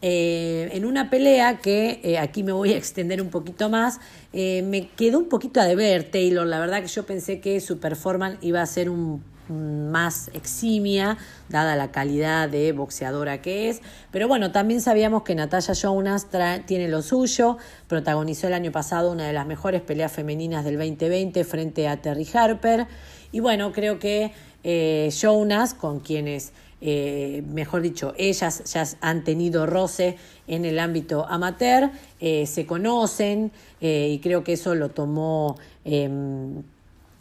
[0.02, 4.02] Eh, en una pelea que eh, aquí me voy a extender un poquito más,
[4.34, 7.80] eh, me quedó un poquito a deber Taylor, la verdad que yo pensé que su
[7.80, 11.17] performance iba a ser un más eximia,
[11.48, 13.82] dada la calidad de boxeadora que es.
[14.12, 16.28] Pero bueno, también sabíamos que Natalia Jonas
[16.65, 21.46] tiene lo suyo, protagonizó el año pasado una de las mejores peleas femeninas del 2020
[21.46, 22.88] frente a Terry Harper.
[23.32, 24.32] Y bueno, creo que
[24.63, 30.17] eh, Jonas, con quienes, eh, mejor dicho, ellas ya han tenido roce
[30.48, 31.89] en el ámbito amateur,
[32.20, 36.63] eh, se conocen y creo que eso lo tomó em,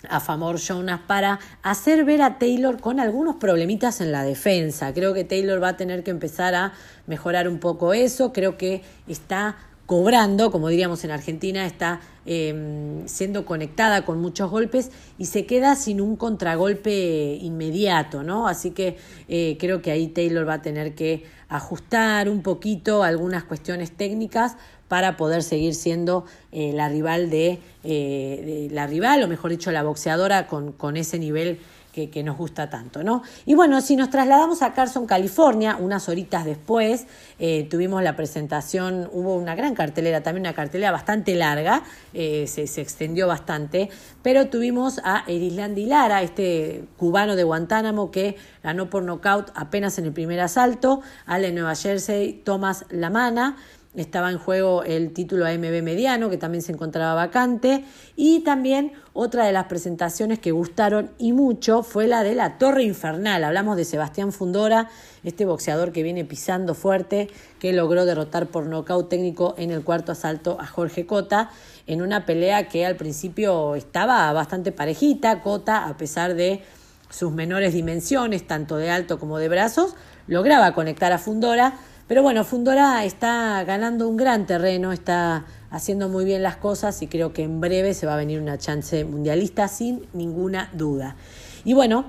[0.09, 4.95] a favor Jonas para hacer ver a Taylor con algunos problemitas en la defensa.
[4.95, 6.73] Creo que Taylor va a tener que empezar a
[7.07, 8.33] mejorar un poco eso.
[8.33, 14.91] Creo que está cobrando, como diríamos en Argentina, está em, siendo conectada con muchos golpes
[15.17, 18.49] y se queda sin un contragolpe inmediato, ¿no?
[18.49, 18.97] Así que
[19.29, 24.57] eh, creo que ahí Taylor va a tener que ajustar un poquito algunas cuestiones técnicas
[24.89, 29.71] para poder seguir siendo eh, la rival de, eh, de, la rival, o mejor dicho,
[29.73, 31.61] la boxeadora con, con ese nivel
[32.05, 33.23] que, nos gusta tanto, ¿no?
[33.47, 37.07] Y bueno, si nos trasladamos a Carson, California, unas horitas después,
[37.39, 41.83] eh, tuvimos la presentación, hubo una gran cartelera, también una cartelera bastante larga,
[42.13, 43.89] eh, se, extendió bastante,
[44.23, 50.05] pero tuvimos a Erislandi Lara, este cubano de Guantánamo que ganó por nocaut apenas en
[50.05, 53.57] el primer asalto, al de Nueva Jersey, Thomas Lamana,
[53.97, 59.47] estaba en juego el título AMB mediano, que también se encontraba vacante, y también otra
[59.47, 63.43] de las presentaciones que gustaron y mucho fue la de la Torre Infernal.
[63.43, 64.89] Hablamos de Sebastián Fundora,
[65.25, 67.29] este boxeador que viene pisando fuerte,
[67.59, 71.51] que logró derrotar por nocaut técnico en el cuarto asalto a Jorge Cota,
[71.87, 75.41] en una pelea que al principio estaba bastante parejita.
[75.41, 76.63] Cota, a pesar de
[77.09, 79.95] sus menores dimensiones, tanto de alto como de brazos,
[80.27, 81.75] lograba conectar a Fundora
[82.09, 87.09] pero bueno, Fundora está ganando un gran terreno, está haciendo muy bien las cosas y
[87.09, 91.17] creo que en breve se va a venir una chance mundialista sin ninguna duda.
[91.65, 92.07] Y bueno,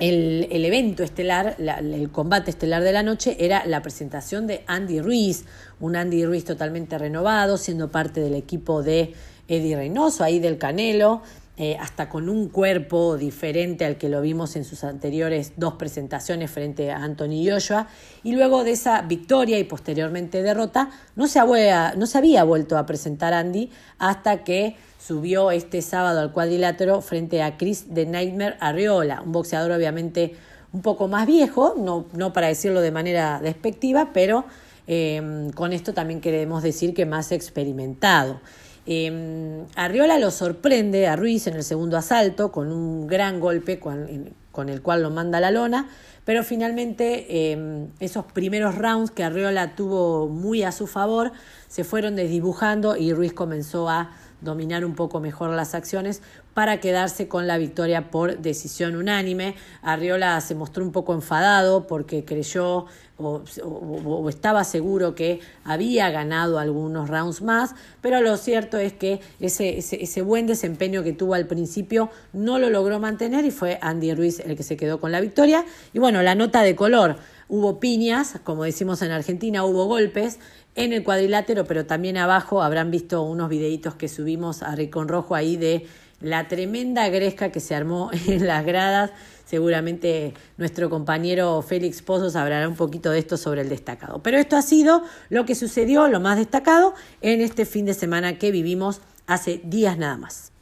[0.00, 5.44] el, evento estelar, el combate estelar de la noche era la presentación de Andy Ruiz,
[5.78, 9.14] un Andy Ruiz totalmente renovado, siendo parte del equipo de
[9.46, 11.22] Eddie Reynoso, ahí del Canelo,
[11.58, 16.50] eh, hasta con un cuerpo diferente al que lo vimos en sus anteriores dos presentaciones
[16.50, 17.88] frente a Anthony Joshua.
[18.22, 22.78] Y luego de esa victoria y posteriormente derrota, no se, había, no se había vuelto
[22.78, 28.56] a presentar Andy hasta que subió este sábado al cuadrilátero frente a Chris de Nightmare
[28.58, 30.34] Arriola, un boxeador obviamente
[30.72, 34.46] un poco más viejo, no, no para decirlo de manera despectiva, pero
[34.86, 38.40] eh, con esto también queremos decir que más experimentado.
[38.86, 44.68] Eh, Arriola lo sorprende a Ruiz en el segundo asalto con un gran golpe con
[44.68, 45.88] el cual lo manda a la lona,
[46.24, 51.32] pero finalmente em, esos primeros rounds que Arriola tuvo muy a su favor
[51.68, 56.20] se fueron desdibujando y Ruiz comenzó a dominar un poco mejor las acciones
[56.54, 59.54] para quedarse con la victoria por decisión unánime.
[59.82, 62.86] Arriola se mostró un poco enfadado porque creyó
[63.18, 69.78] o, estaba seguro que había ganado algunos rounds más, pero lo cierto es que ese,
[69.78, 74.40] ese, buen desempeño que tuvo al principio no lo logró mantener y fue Andy Ruiz
[74.40, 75.64] el que se quedó con la victoria.
[75.92, 77.16] Y bueno, la nota de color,
[77.48, 80.38] hubo piñas, como decimos en Argentina, hubo golpes
[80.74, 85.34] en el cuadrilátero, pero también abajo habrán visto unos videitos que subimos a Ricón Rojo
[85.34, 85.86] ahí de
[86.22, 89.10] la tremenda gresca que se armó en las gradas.
[89.44, 94.22] Seguramente nuestro compañero Félix Pozos hablará un poquito de esto sobre el destacado.
[94.22, 98.38] Pero esto ha sido lo que sucedió, lo más destacado, en este fin de semana
[98.38, 100.52] que vivimos hace días nada más.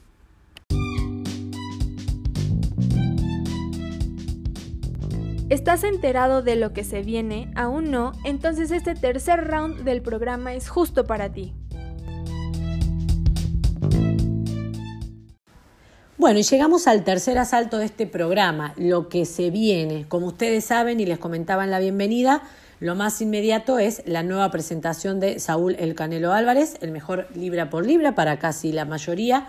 [5.51, 7.51] ¿Estás enterado de lo que se viene?
[7.57, 8.13] ¿Aún no?
[8.25, 11.53] Entonces este tercer round del programa es justo para ti.
[16.21, 20.05] Bueno, y llegamos al tercer asalto de este programa, lo que se viene.
[20.07, 22.43] Como ustedes saben y les comentaba en la bienvenida,
[22.79, 27.71] lo más inmediato es la nueva presentación de Saúl El Canelo Álvarez, el mejor libra
[27.71, 29.47] por libra para casi la mayoría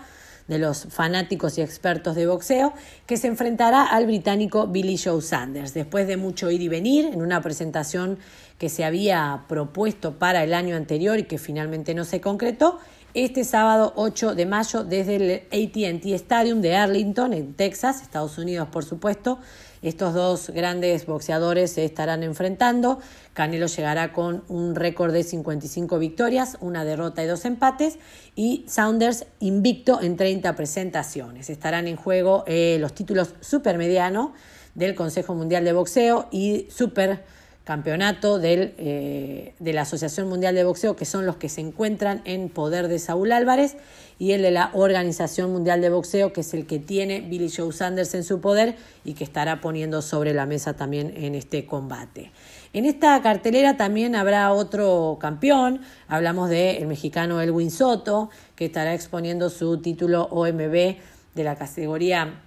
[0.48, 2.72] de los fanáticos y expertos de boxeo,
[3.04, 5.74] que se enfrentará al británico Billy Joe Sanders.
[5.74, 8.18] Después de mucho ir y venir, en una presentación
[8.56, 12.78] que se había propuesto para el año anterior y que finalmente no se concretó,
[13.14, 18.68] este sábado 8 de mayo desde el ATT Stadium de Arlington, en Texas, Estados Unidos,
[18.68, 19.38] por supuesto.
[19.82, 23.00] Estos dos grandes boxeadores se estarán enfrentando.
[23.34, 27.98] Canelo llegará con un récord de 55 victorias, una derrota y dos empates.
[28.36, 31.50] Y Saunders invicto en 30 presentaciones.
[31.50, 34.34] Estarán en juego eh, los títulos supermediano
[34.74, 37.24] del Consejo Mundial de Boxeo y super
[37.64, 42.20] campeonato del, eh, de la Asociación Mundial de Boxeo, que son los que se encuentran
[42.24, 43.76] en poder de Saúl Álvarez,
[44.18, 47.72] y el de la Organización Mundial de Boxeo, que es el que tiene Billy Joe
[47.72, 52.30] Sanders en su poder y que estará poniendo sobre la mesa también en este combate.
[52.72, 59.50] En esta cartelera también habrá otro campeón, hablamos del mexicano Elwin Soto, que estará exponiendo
[59.50, 60.96] su título OMB
[61.34, 62.42] de la categoría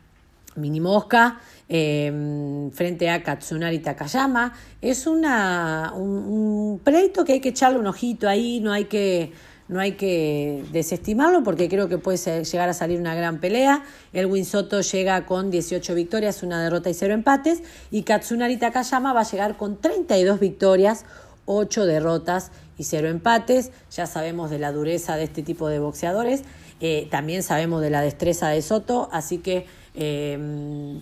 [0.55, 4.53] mini mosca Em, frente a Katsunari Takayama.
[4.81, 9.31] Es una, un, pleito que hay que echarle un ojito ahí, no hay que,
[9.67, 13.83] no hay que desestimarlo porque creo que puede llegar a salir una gran pelea.
[14.13, 17.63] El Soto llega con 18 victorias, una derrota y cero empates.
[17.89, 21.03] Y Katsunari Takayama va a llegar con 32 victorias,
[21.45, 23.71] 8 derrotas y cero empates.
[23.89, 26.43] Ya sabemos de la dureza de este tipo de boxeadores.
[26.79, 31.01] Eh, también sabemos de la destreza de Soto, así que em,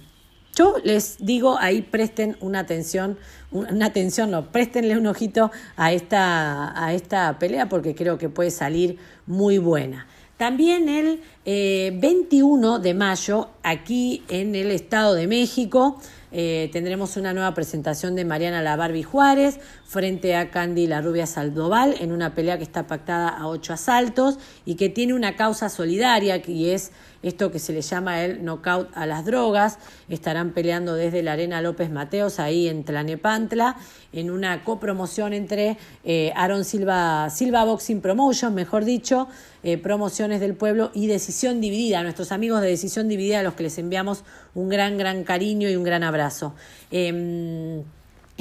[0.56, 3.18] yo les digo ahí presten una atención,
[3.52, 8.52] una atención, no, préstenle un ojito a esta, a esta pelea porque creo que puede
[8.52, 10.08] salir muy buena.
[10.38, 16.00] También el 21 eh, de mayo, aquí en el Estado de México,
[16.32, 21.28] eh, tendremos una nueva presentación de Mariana La Barbie Juárez frente a Candy La Rubia
[21.28, 25.70] Saldoval en una pelea que está pactada a ocho asaltos y que tiene una causa
[25.70, 26.92] solidaria y es
[27.24, 29.80] esto que se le llama el knockout a las drogas.
[30.10, 33.78] Estarán peleando desde la Arena López Mateos, ahí en Tlanepantla,
[34.12, 39.28] en una copromoción entre eh, Aaron Silva, Silva Boxing Promotion, mejor dicho,
[39.64, 43.64] eh, Promociones del Pueblo y Decisión Dividida, nuestros amigos de Decisión Dividida, a los que
[43.64, 46.54] les enviamos un gran, gran cariño y un gran abrazo.
[46.92, 47.84] Em,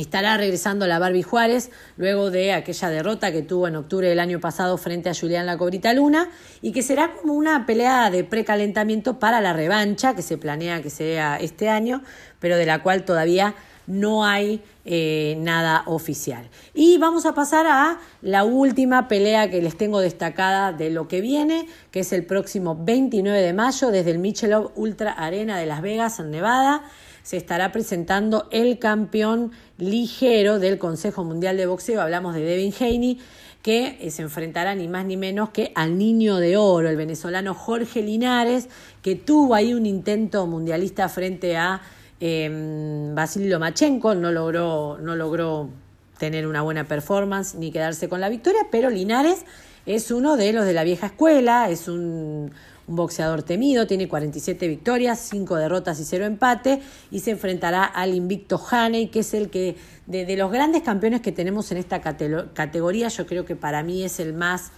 [0.02, 4.40] Estará regresando la Barbie Juárez luego de aquella derrota que tuvo en octubre del año
[4.40, 6.28] pasado frente a Julián La Cobrita Luna
[6.60, 10.90] y que será como una pelea de precalentamiento para la revancha que se planea que
[10.90, 12.02] sea este año,
[12.40, 13.54] pero de la cual todavía
[13.86, 16.48] no hay eh, nada oficial.
[16.74, 21.20] Y vamos a pasar a la última pelea que les tengo destacada de lo que
[21.20, 25.80] viene, que es el próximo 29 de mayo desde el Michelob Ultra Arena de Las
[25.80, 26.82] Vegas, en Nevada
[27.22, 32.00] se estará presentando el campeón ligero del Consejo Mundial de Boxeo.
[32.00, 33.18] Hablamos de Devin Haney,
[33.62, 37.54] que eh, se enfrentará ni más ni menos que al niño de oro, el venezolano
[37.54, 38.68] Jorge Linares,
[39.02, 41.80] que tuvo ahí un intento mundialista frente a
[42.20, 45.70] eh, Basilio Lomachenko, no logró, no logró
[46.18, 49.44] tener una buena performance ni quedarse con la victoria, pero Linares
[49.86, 52.52] es uno de los de la vieja escuela, es un
[52.86, 56.80] un boxeador temido, tiene 47 victorias, 5 derrotas y 0 empate
[57.10, 59.76] y se enfrentará al invicto Haney, que es el que
[60.06, 64.20] de, los grandes campeones que tenemos en esta categoría, yo creo que para mí es
[64.20, 64.72] el más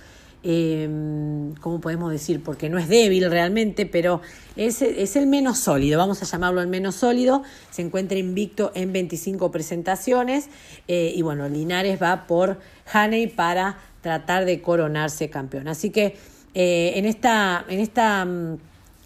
[0.47, 2.43] Em, ¿cómo podemos decir?
[2.43, 4.21] Porque no es débil realmente, pero
[4.57, 7.43] es, es, el menos sólido, vamos a llamarlo el menos sólido.
[7.71, 10.51] Se encuentra invicto en 25 presentaciones
[10.87, 12.61] eh, y bueno, Linares va por
[12.93, 15.67] Haney para tratar de coronarse campeón.
[15.67, 16.19] Así que
[16.55, 18.59] eh, en esta, en esta mm,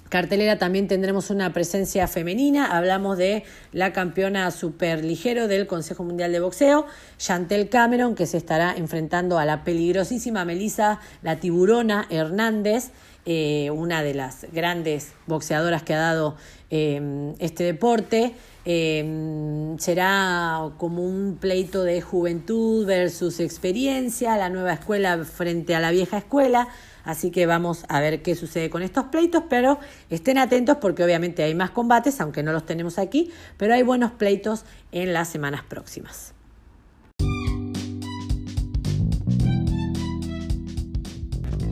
[0.08, 2.76] cartelera también tendremos una presencia femenina.
[2.76, 6.86] Hablamos de la campeona superligero del Consejo Mundial de Boxeo,
[7.18, 12.90] Chantel Cameron, que se estará enfrentando a la peligrosísima Melissa La Tiburona Hernández.
[13.30, 16.36] Eh, una de las grandes boxeadoras que ha dado
[16.70, 18.32] eh, este deporte.
[18.64, 25.90] Em, será como un pleito de juventud versus experiencia, la nueva escuela frente a la
[25.90, 26.68] vieja escuela.
[27.08, 29.78] Así que vamos a ver qué sucede con estos pleitos, pero
[30.10, 34.10] estén atentos porque obviamente hay más combates, aunque no los tenemos aquí, pero hay buenos
[34.10, 36.34] pleitos en las semanas próximas.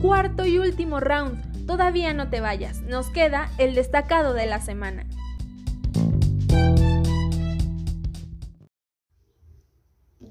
[0.01, 1.67] Cuarto y último round.
[1.67, 2.81] Todavía no te vayas.
[2.81, 5.05] Nos queda el destacado de la semana.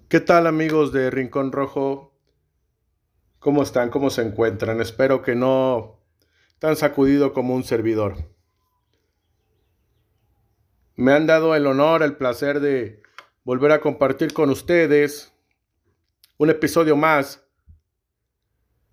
[0.09, 2.16] ¿Qué tal amigos de Rincón Rojo?
[3.39, 3.91] ¿Cómo están?
[3.91, 4.81] ¿Cómo se encuentran?
[4.81, 6.01] Espero que no
[6.59, 8.17] tan sacudido como un servidor.
[10.95, 13.03] Me han dado el honor, el placer de
[13.45, 15.33] volver a compartir con ustedes
[16.39, 17.47] un episodio más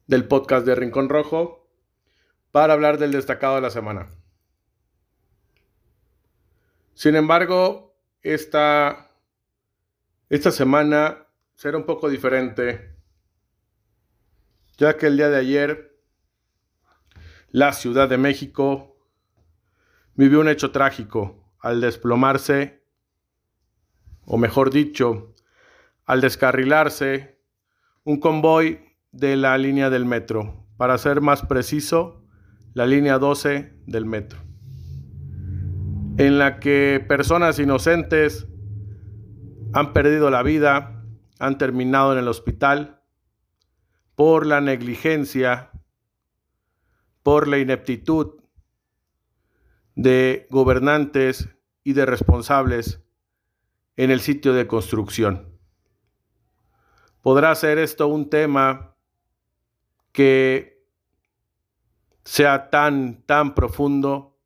[0.07, 1.69] del podcast de Rincón Rojo
[2.51, 4.09] para hablar del destacado de la semana.
[6.93, 9.09] Sin embargo, esta
[10.29, 12.92] esta semana será un poco diferente,
[14.91, 15.97] que el día de ayer
[17.49, 18.97] la Ciudad de México
[20.15, 22.83] vivió un hecho trágico al desplomarse,
[24.25, 25.33] o mejor dicho,
[26.05, 27.39] al descarrilarse
[28.03, 32.25] un convoy de la línea del metro, para ser más preciso,
[32.73, 34.39] la línea 12 del metro,
[36.17, 38.47] en la que personas inocentes
[39.73, 41.05] han perdido la vida,
[41.39, 43.02] han terminado en el hospital
[44.15, 45.71] por la negligencia,
[47.23, 48.41] por la ineptitud
[49.95, 51.49] de gobernantes
[51.83, 53.01] y de responsables
[53.95, 55.59] en el sitio de construcción.
[57.21, 58.95] ¿Podrá ser esto un tema
[60.11, 60.85] que
[62.23, 64.39] sea tan, tan profundo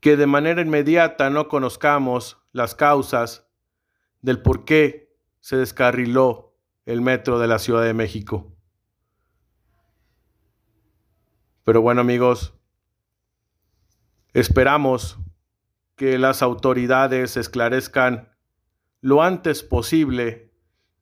[0.00, 3.48] que de manera inmediata no conozcamos las causas
[4.22, 6.45] del por qué se descarriló
[6.86, 8.56] el metro de la Ciudad de México.
[11.64, 12.54] Pero bueno amigos,
[14.32, 15.18] esperamos
[15.96, 18.30] que las autoridades esclarezcan
[19.00, 20.52] lo antes posible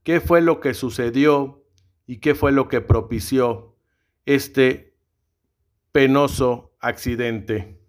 [0.02, 1.66] qué fue lo que sucedió
[2.06, 3.76] y qué fue lo que propició
[4.24, 4.96] este
[5.92, 7.80] penoso accidente.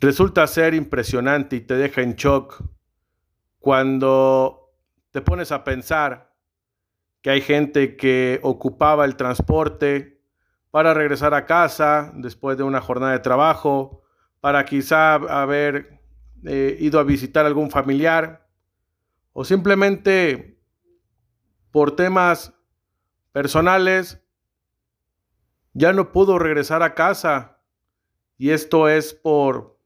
[0.00, 2.62] Resulta ser impresionante y te deja en shock
[3.58, 4.57] cuando
[5.10, 6.34] te pones a pensar
[7.22, 10.20] que hay gente que ocupaba el transporte
[10.70, 14.02] para regresar a casa después de una jornada de trabajo,
[14.40, 16.00] para quizá haber
[16.44, 18.46] eh, ido a visitar algún familiar
[19.32, 20.60] o simplemente
[21.70, 22.54] por temas
[23.32, 24.22] personales
[25.72, 27.60] ya no pudo regresar a casa.
[28.36, 29.78] Y esto es por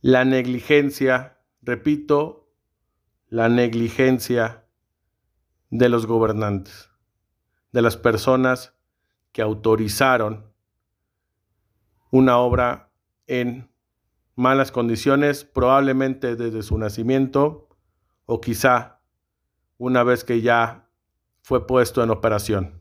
[0.00, 1.38] la negligencia
[1.68, 2.47] repito,
[3.28, 4.64] la negligencia
[5.70, 6.90] de los gobernantes,
[7.72, 8.74] de las personas
[9.32, 10.52] que autorizaron
[12.10, 12.90] una obra
[13.26, 13.70] en
[14.34, 17.68] malas condiciones, probablemente desde su nacimiento
[18.24, 19.00] o quizá
[19.76, 20.88] una vez que ya
[21.42, 22.80] fue puesto en operación.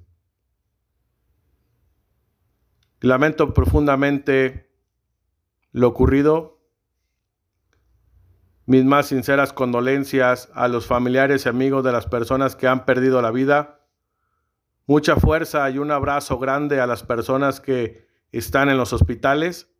[3.01, 4.71] Lamento profundamente
[5.71, 6.56] lo ocurrido
[8.67, 13.21] mis más sinceras condolencias a los familiares y amigos de las personas que han perdido
[13.21, 13.79] la vida.
[14.85, 19.71] Mucha fuerza y un abrazo grande a las personas que están en los hospitales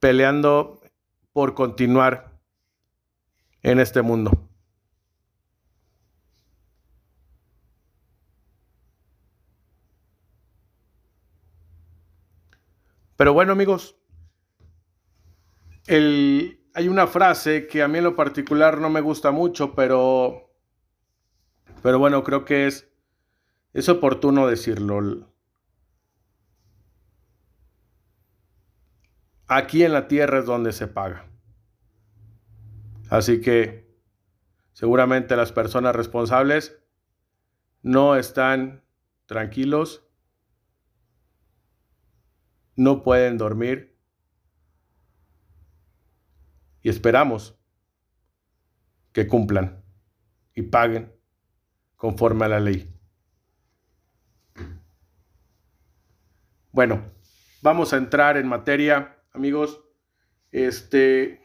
[0.00, 0.80] peleando
[1.34, 2.40] por continuar
[3.62, 4.48] en este mundo.
[13.16, 13.94] Pero bueno amigos,
[15.86, 20.50] el, hay una frase que a mí en lo particular no me gusta mucho, pero,
[21.82, 22.90] pero bueno, creo que es,
[23.72, 25.30] es oportuno decirlo.
[29.46, 31.28] Aquí en la tierra es donde se paga.
[33.10, 33.94] Así que
[34.72, 36.78] seguramente las personas responsables
[37.82, 38.82] no están
[39.26, 40.06] tranquilos,
[42.76, 43.91] no pueden dormir
[46.82, 47.58] y esperamos
[49.12, 49.82] que cumplan
[50.54, 51.12] y paguen
[51.96, 52.92] conforme a la ley.
[56.72, 57.12] Bueno,
[57.60, 59.82] vamos a entrar en materia, amigos.
[60.50, 61.42] Este,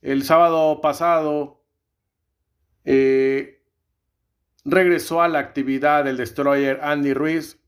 [0.00, 1.64] el sábado pasado
[2.84, 3.64] eh,
[4.64, 7.60] regresó a la actividad del destroyer Andy Ruiz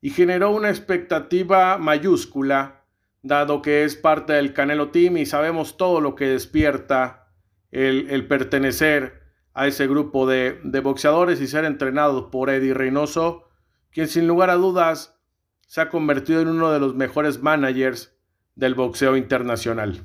[0.00, 2.83] y generó una expectativa mayúscula,
[3.24, 7.32] dado que es parte del Canelo Team y sabemos todo lo que despierta
[7.70, 9.22] el, pertenecer
[9.54, 13.48] a ese grupo de, de boxeadores y ser entrenado por Eddie Reynoso,
[13.90, 15.18] quien sin lugar a dudas
[15.66, 18.14] se ha convertido en uno de los mejores managers
[18.54, 20.04] del boxeo internacional.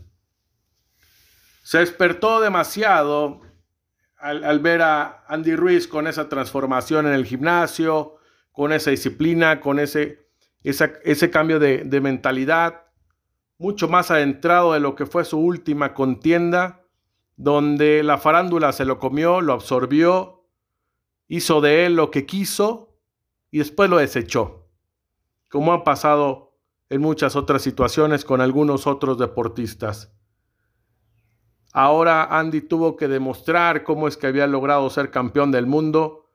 [1.62, 3.42] Se despertó demasiado
[4.18, 8.16] al, ver a Andy Ruiz con esa transformación en el gimnasio,
[8.54, 10.30] con esa disciplina, con ese,
[10.64, 12.89] ese cambio de, de mentalidad,
[13.60, 16.88] mucho más adentrado de lo que fue su última contienda,
[17.36, 20.48] donde la farándula se lo comió, lo absorbió,
[21.28, 22.98] hizo de él lo que quiso
[23.52, 24.60] y después lo desechó
[25.50, 26.56] como ha pasado
[26.90, 30.14] en muchas otras situaciones con algunos otros deportistas.
[31.74, 36.30] Ahora Andy tuvo que demostrar cómo es que había logrado ser campeón del mundo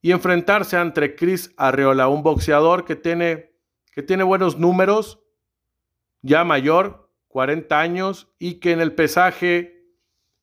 [0.00, 3.54] y enfrentarse ante Chris Arreola, un boxeador que tiene,
[3.92, 5.21] que tiene buenos números,
[6.22, 9.84] ya mayor, 40 años, y que en el pesaje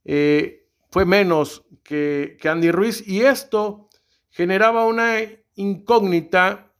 [0.06, 3.08] eh, fue menos que, Andy Ruiz.
[3.08, 3.90] Y esto
[4.30, 5.18] generaba una
[5.56, 6.72] incógnita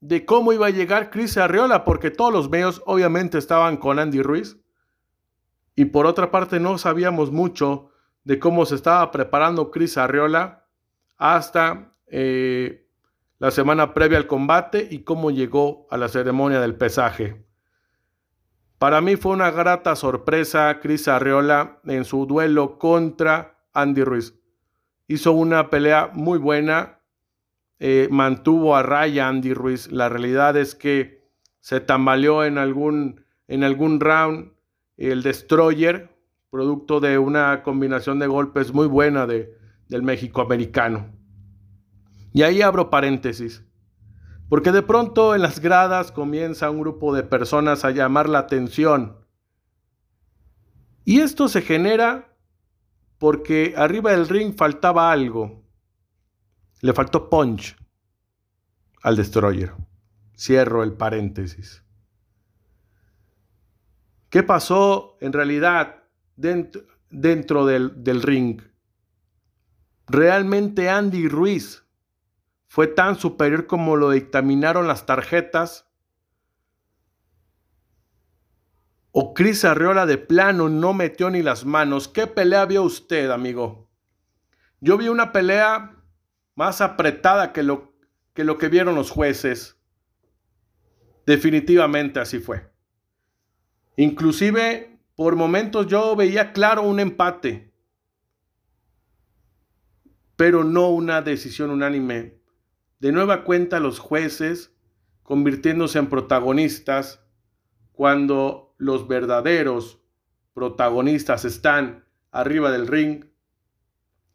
[0.00, 4.22] de cómo iba a llegar Chris Arriola, porque todos los medios obviamente estaban con Andy
[4.22, 4.58] Ruiz.
[5.74, 7.90] Y por otra parte no sabíamos mucho
[8.24, 10.66] de cómo se estaba preparando Chris Arriola
[11.16, 12.86] hasta eh,
[13.38, 17.44] la semana previa al combate y cómo llegó a la ceremonia del pesaje.
[18.82, 24.34] Para mí fue una grata sorpresa Chris Arriola en su duelo contra Andy Ruiz.
[25.06, 26.98] Hizo una pelea muy buena,
[27.78, 29.92] eh, mantuvo a raya Andy Ruiz.
[29.92, 31.22] La realidad es que
[31.60, 34.50] se tambaleó en algún, en algún round
[34.96, 36.10] el Destroyer,
[36.50, 39.56] producto de una combinación de golpes muy buena de,
[39.88, 41.06] del México-americano.
[42.32, 43.64] Y ahí abro paréntesis,
[44.52, 49.16] porque de pronto en las gradas comienza un grupo de personas a llamar la atención.
[51.06, 52.36] Y esto se genera
[53.16, 55.64] porque arriba del ring faltaba algo.
[56.82, 57.74] Le faltó punch
[59.02, 59.72] al destroyer.
[60.36, 61.82] Cierro el paréntesis.
[64.28, 66.04] ¿Qué pasó en realidad
[66.36, 68.60] dentro, dentro del, del ring?
[70.08, 71.81] ¿Realmente Andy Ruiz
[72.72, 75.86] fue tan superior como lo dictaminaron las tarjetas?
[79.10, 82.08] ¿O Chris Arriola de plano no metió ni las manos?
[82.08, 83.90] ¿Qué pelea vio usted, amigo?
[84.80, 86.02] Yo vi una pelea
[86.54, 87.94] más apretada que lo,
[88.32, 89.78] que lo que vieron los jueces.
[91.26, 92.72] Definitivamente así fue.
[93.98, 97.70] Inclusive, por momentos yo veía claro un empate,
[100.36, 102.40] pero no una decisión unánime.
[103.02, 104.72] De nueva cuenta los jueces
[105.24, 107.20] convirtiéndose en protagonistas
[107.90, 110.00] cuando los verdaderos
[110.54, 113.24] protagonistas están arriba del ring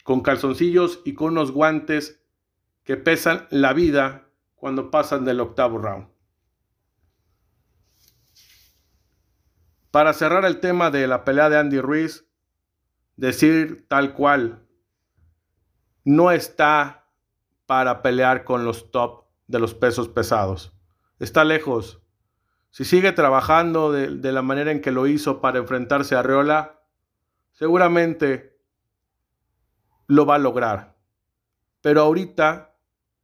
[0.04, 2.22] con calzoncillos y con unos guantes
[2.84, 6.10] que pesan la vida cuando pasan del octavo round.
[9.92, 12.28] Para cerrar el tema de la pelea de Andy Ruiz,
[13.16, 14.68] decir tal cual,
[16.04, 17.07] no está
[17.68, 20.74] para pelear con los top de los pesos pesados.
[21.20, 22.02] Está lejos.
[22.72, 26.82] Si sigue trabajando de, la manera en que lo hizo para enfrentarse a Reola,
[27.52, 28.58] seguramente
[30.08, 30.96] lo va a lograr.
[31.82, 32.76] Pero ahorita,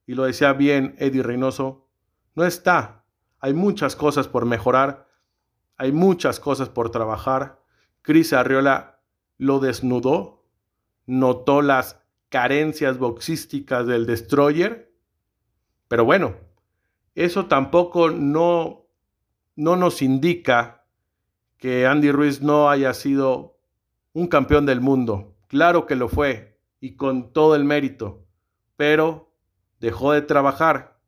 [0.05, 1.89] y lo decía bien Eddie Reynoso,
[2.35, 3.05] no está.
[3.39, 5.07] Hay muchas cosas por mejorar,
[5.77, 7.61] hay muchas cosas por trabajar.
[8.01, 9.01] Cris Arriola
[9.37, 10.45] lo desnudó,
[11.05, 12.02] notó las
[12.33, 14.91] carencias boxísticas del destroyer,
[15.87, 16.33] pero bueno,
[17.13, 18.87] eso tampoco no,
[19.55, 20.83] no nos indica
[21.57, 23.59] que Andy Ruiz no haya sido
[24.13, 25.35] un campeón del mundo.
[25.45, 28.25] Claro que lo fue, y con todo el mérito,
[28.77, 29.31] pero
[29.79, 30.99] dejó de trabajar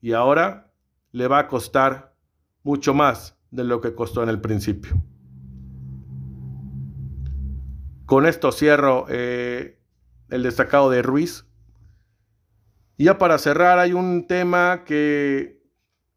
[0.00, 0.72] y ahora
[1.12, 2.16] le va a costar
[2.64, 5.00] mucho más de lo que costó en el principio.
[8.06, 9.83] Con esto cierro eh,
[10.34, 11.46] el destacado de Ruiz.
[12.96, 15.62] Y ya para cerrar, hay un tema que,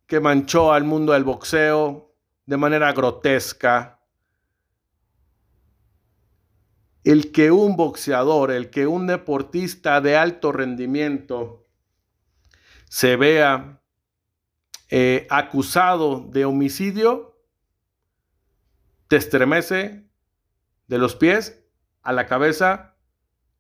[0.08, 2.16] que manchó al mundo del boxeo
[2.48, 4.00] de manera grotesca.
[7.04, 11.68] El que un boxeador, el que un deportista de alto rendimiento
[12.90, 13.84] se vea
[14.90, 17.40] eh, acusado de homicidio,
[19.10, 20.10] te estremece
[20.88, 21.64] de los pies
[22.02, 22.87] a la cabeza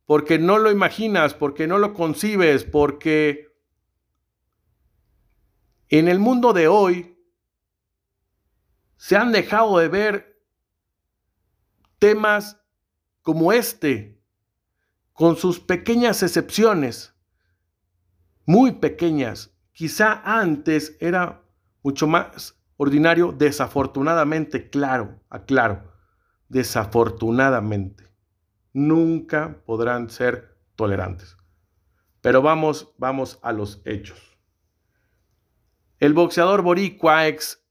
[0.08, 3.54] porque no lo imaginas, porque no lo concibes, porque
[5.90, 7.20] en el mundo de hoy
[8.96, 10.42] se han dejado de ver
[12.00, 12.58] temas
[13.22, 14.24] como este,
[15.12, 17.14] con sus pequeñas excepciones,
[18.46, 19.54] muy pequeñas.
[19.74, 21.44] Quizá antes era
[21.84, 25.92] mucho más ordinario, desafortunadamente, claro, aclaro,
[26.48, 28.07] desafortunadamente
[28.78, 31.36] nunca podrán ser tolerantes.
[32.22, 34.38] Pero vamos, vamos a los hechos.
[35.98, 37.66] El boxeador boricua ex,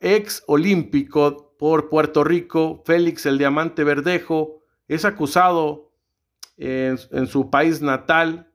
[0.00, 5.94] ex olímpico por Puerto Rico, Félix el Diamante Verdejo, es acusado
[6.58, 8.52] en, su país natal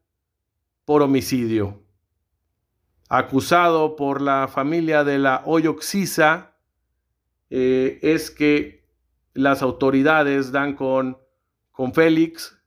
[0.85, 1.83] por homicidio.
[3.09, 6.55] Acusado por la familia de la Oyoxisa,
[7.49, 8.87] eh, es que
[9.33, 11.17] las autoridades dan con
[11.71, 12.61] con Félix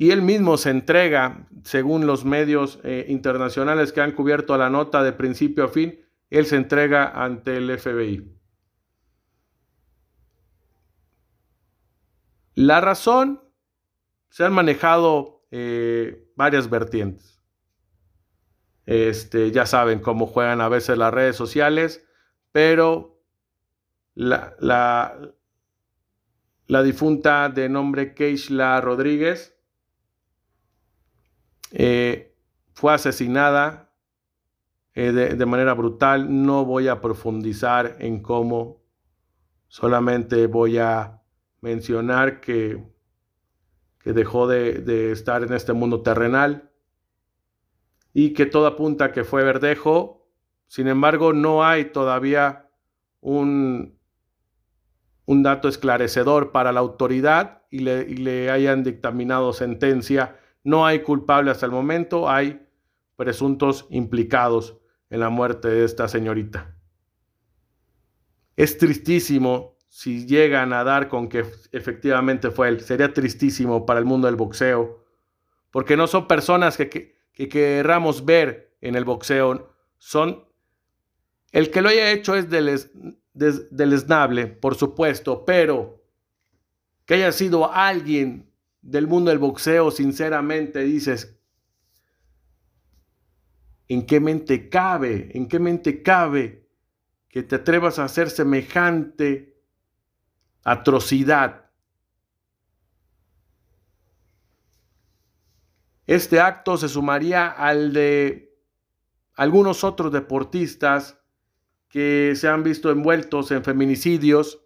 [0.00, 5.02] y él mismo se entrega, según los medios eh, internacionales que han cubierto la nota
[5.02, 8.32] de principio a fin, él se entrega ante el FBI.
[12.54, 13.42] La razón,
[14.30, 17.42] se han manejado eh, varias vertientes.
[18.86, 22.06] Este, ya saben cómo juegan a veces las redes sociales,
[22.52, 23.20] pero
[24.14, 25.34] la, la
[26.82, 29.56] difunta de nombre Keishla Rodríguez
[31.72, 32.36] eh,
[32.74, 33.90] fue asesinada
[34.94, 36.44] eh, de, manera brutal.
[36.44, 38.82] No voy a profundizar en cómo,
[39.68, 41.22] solamente voy a
[41.62, 42.84] mencionar que,
[44.00, 46.70] que dejó de, de estar en este mundo terrenal
[48.12, 50.28] y que todo apunta que fue Verdejo.
[50.66, 52.68] Sin embargo, no hay todavía
[53.20, 53.97] un,
[55.28, 60.38] un dato esclarecedor para la autoridad y le, hayan dictaminado sentencia.
[60.64, 62.66] No hay culpable hasta el momento, hay
[63.14, 64.78] presuntos implicados
[65.10, 66.74] en la muerte de esta señorita.
[68.56, 72.80] Es tristísimo si llegan a dar con que efectivamente fue él.
[72.80, 75.04] Sería tristísimo para el mundo del boxeo,
[75.70, 79.74] porque no son personas que, que, querramos ver en el boxeo.
[79.98, 80.48] Son
[81.52, 82.70] el que lo haya hecho es del,
[83.38, 86.02] del esnable, por supuesto, pero
[87.04, 91.38] que haya sido alguien del mundo del boxeo, sinceramente dices,
[93.88, 95.30] ¿en qué mente cabe?
[95.34, 96.68] ¿En qué mente cabe
[97.28, 99.62] que te atrevas a hacer semejante
[100.64, 101.70] atrocidad?
[106.06, 108.56] Este acto se sumaría al de
[109.34, 111.18] algunos otros deportistas
[111.88, 114.60] que se han visto envueltos en feminicidios,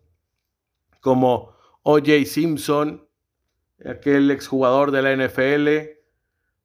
[1.00, 1.52] como
[1.82, 2.24] O.J.
[2.26, 3.06] Simpson,
[3.84, 5.98] aquel exjugador de la NFL,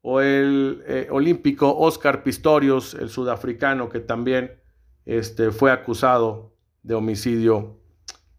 [0.02, 4.60] o el eh, olímpico Oscar Pistorius, el sudafricano, que también
[5.06, 7.80] este, fue acusado de homicidio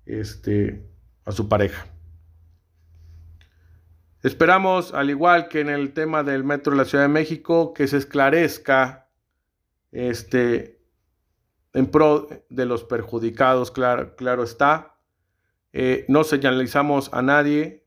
[0.07, 0.83] este,
[1.25, 1.87] a su pareja.
[4.23, 7.87] Esperamos, al igual que en el tema del metro de la Ciudad de México, que
[7.87, 9.09] se esclarezca
[9.93, 10.78] este,
[11.73, 14.97] en pro de los perjudicados, claro, claro está.
[15.73, 17.87] Eh, no señalizamos a nadie,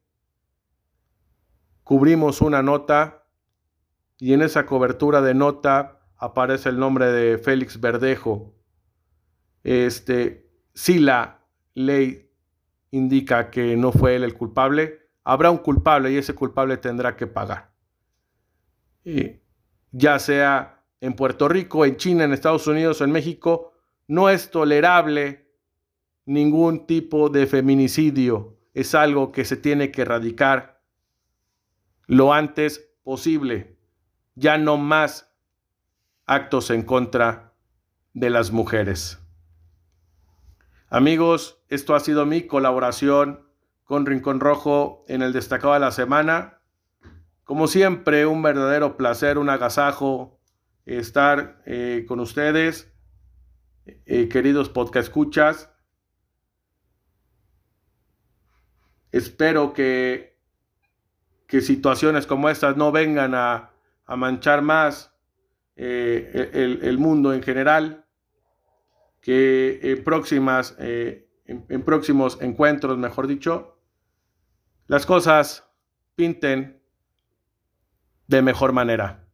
[1.84, 3.26] cubrimos una nota
[4.18, 8.54] y en esa cobertura de nota aparece el nombre de Félix Verdejo.
[9.64, 12.32] Este, si la ley
[12.92, 17.28] indica que no fue él el culpable, habrá un culpable y ese culpable tendrá que
[17.28, 17.72] pagar.
[19.92, 23.71] ya sea en Puerto Rico, en China, en Estados Unidos en México,
[24.12, 25.48] no es tolerable
[26.26, 28.58] ningún tipo de feminicidio.
[28.74, 30.82] Es algo que se tiene que erradicar
[32.08, 33.78] lo antes posible.
[34.36, 35.34] Ya no más
[36.26, 37.54] actos en contra
[38.12, 39.18] de las mujeres.
[40.90, 43.48] Amigos, esto ha sido mi colaboración
[43.86, 46.60] con Rincón Rojo en el destacado de la semana.
[47.46, 50.38] Como siempre, un verdadero placer, un agasajo
[50.86, 52.91] estar eh, con ustedes
[53.86, 55.70] eh, queridos podcast escuchas.
[59.12, 60.38] Espero que,
[61.48, 63.72] que situaciones como estas no vengan a,
[64.06, 65.14] a manchar más
[65.76, 68.06] eh, el, mundo en general,
[69.20, 73.78] que en, próximas, eh, en próximos encuentros, mejor dicho,
[74.88, 75.68] las cosas
[76.16, 76.82] pinten
[78.28, 79.28] de mejor manera.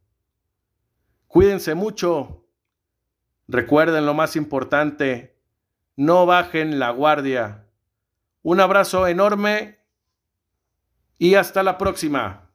[1.26, 2.47] Cuídense mucho.
[3.50, 5.34] Recuerden lo más importante,
[5.96, 7.64] no bajen la guardia.
[8.42, 9.78] Un abrazo enorme
[11.16, 12.48] y hasta la próxima.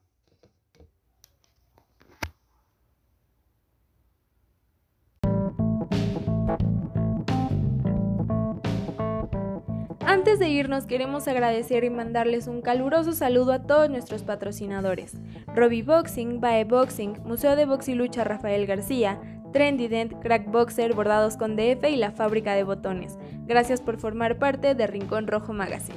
[10.06, 15.14] Antes de irnos queremos agradecer y mandarles un caluroso saludo a todos nuestros patrocinadores.
[15.54, 20.94] Robbie Boxing, Bae Boxing, Museo de Box y Lucha Rafael García, Trendy Dent, Crack Boxer,
[20.94, 23.16] Bordados con DF y la Fábrica de Botones.
[23.46, 25.96] Gracias por formar parte de Rincón Rojo Magazine.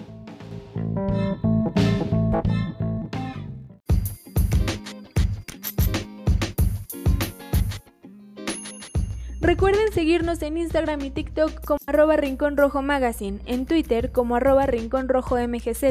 [9.42, 14.68] Recuerden seguirnos en Instagram y TikTok como arroba Rincón Rojo Magazine, en Twitter como arroba
[14.68, 15.84] Rincón Rojo MGZ,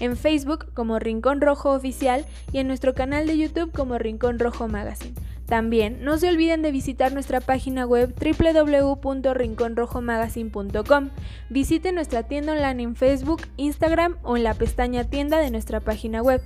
[0.00, 4.68] en Facebook como Rincón Rojo Oficial y en nuestro canal de YouTube como Rincón Rojo
[4.68, 5.14] Magazine.
[5.50, 11.10] También no se olviden de visitar nuestra página web www.rinconrojomagazine.com.
[11.48, 16.22] Visiten nuestra tienda online en Facebook, Instagram o en la pestaña tienda de nuestra página
[16.22, 16.40] web.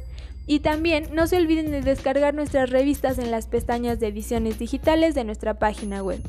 [0.46, 5.14] Y también no se olviden de descargar nuestras revistas en las pestañas de ediciones digitales
[5.14, 6.22] de nuestra página web.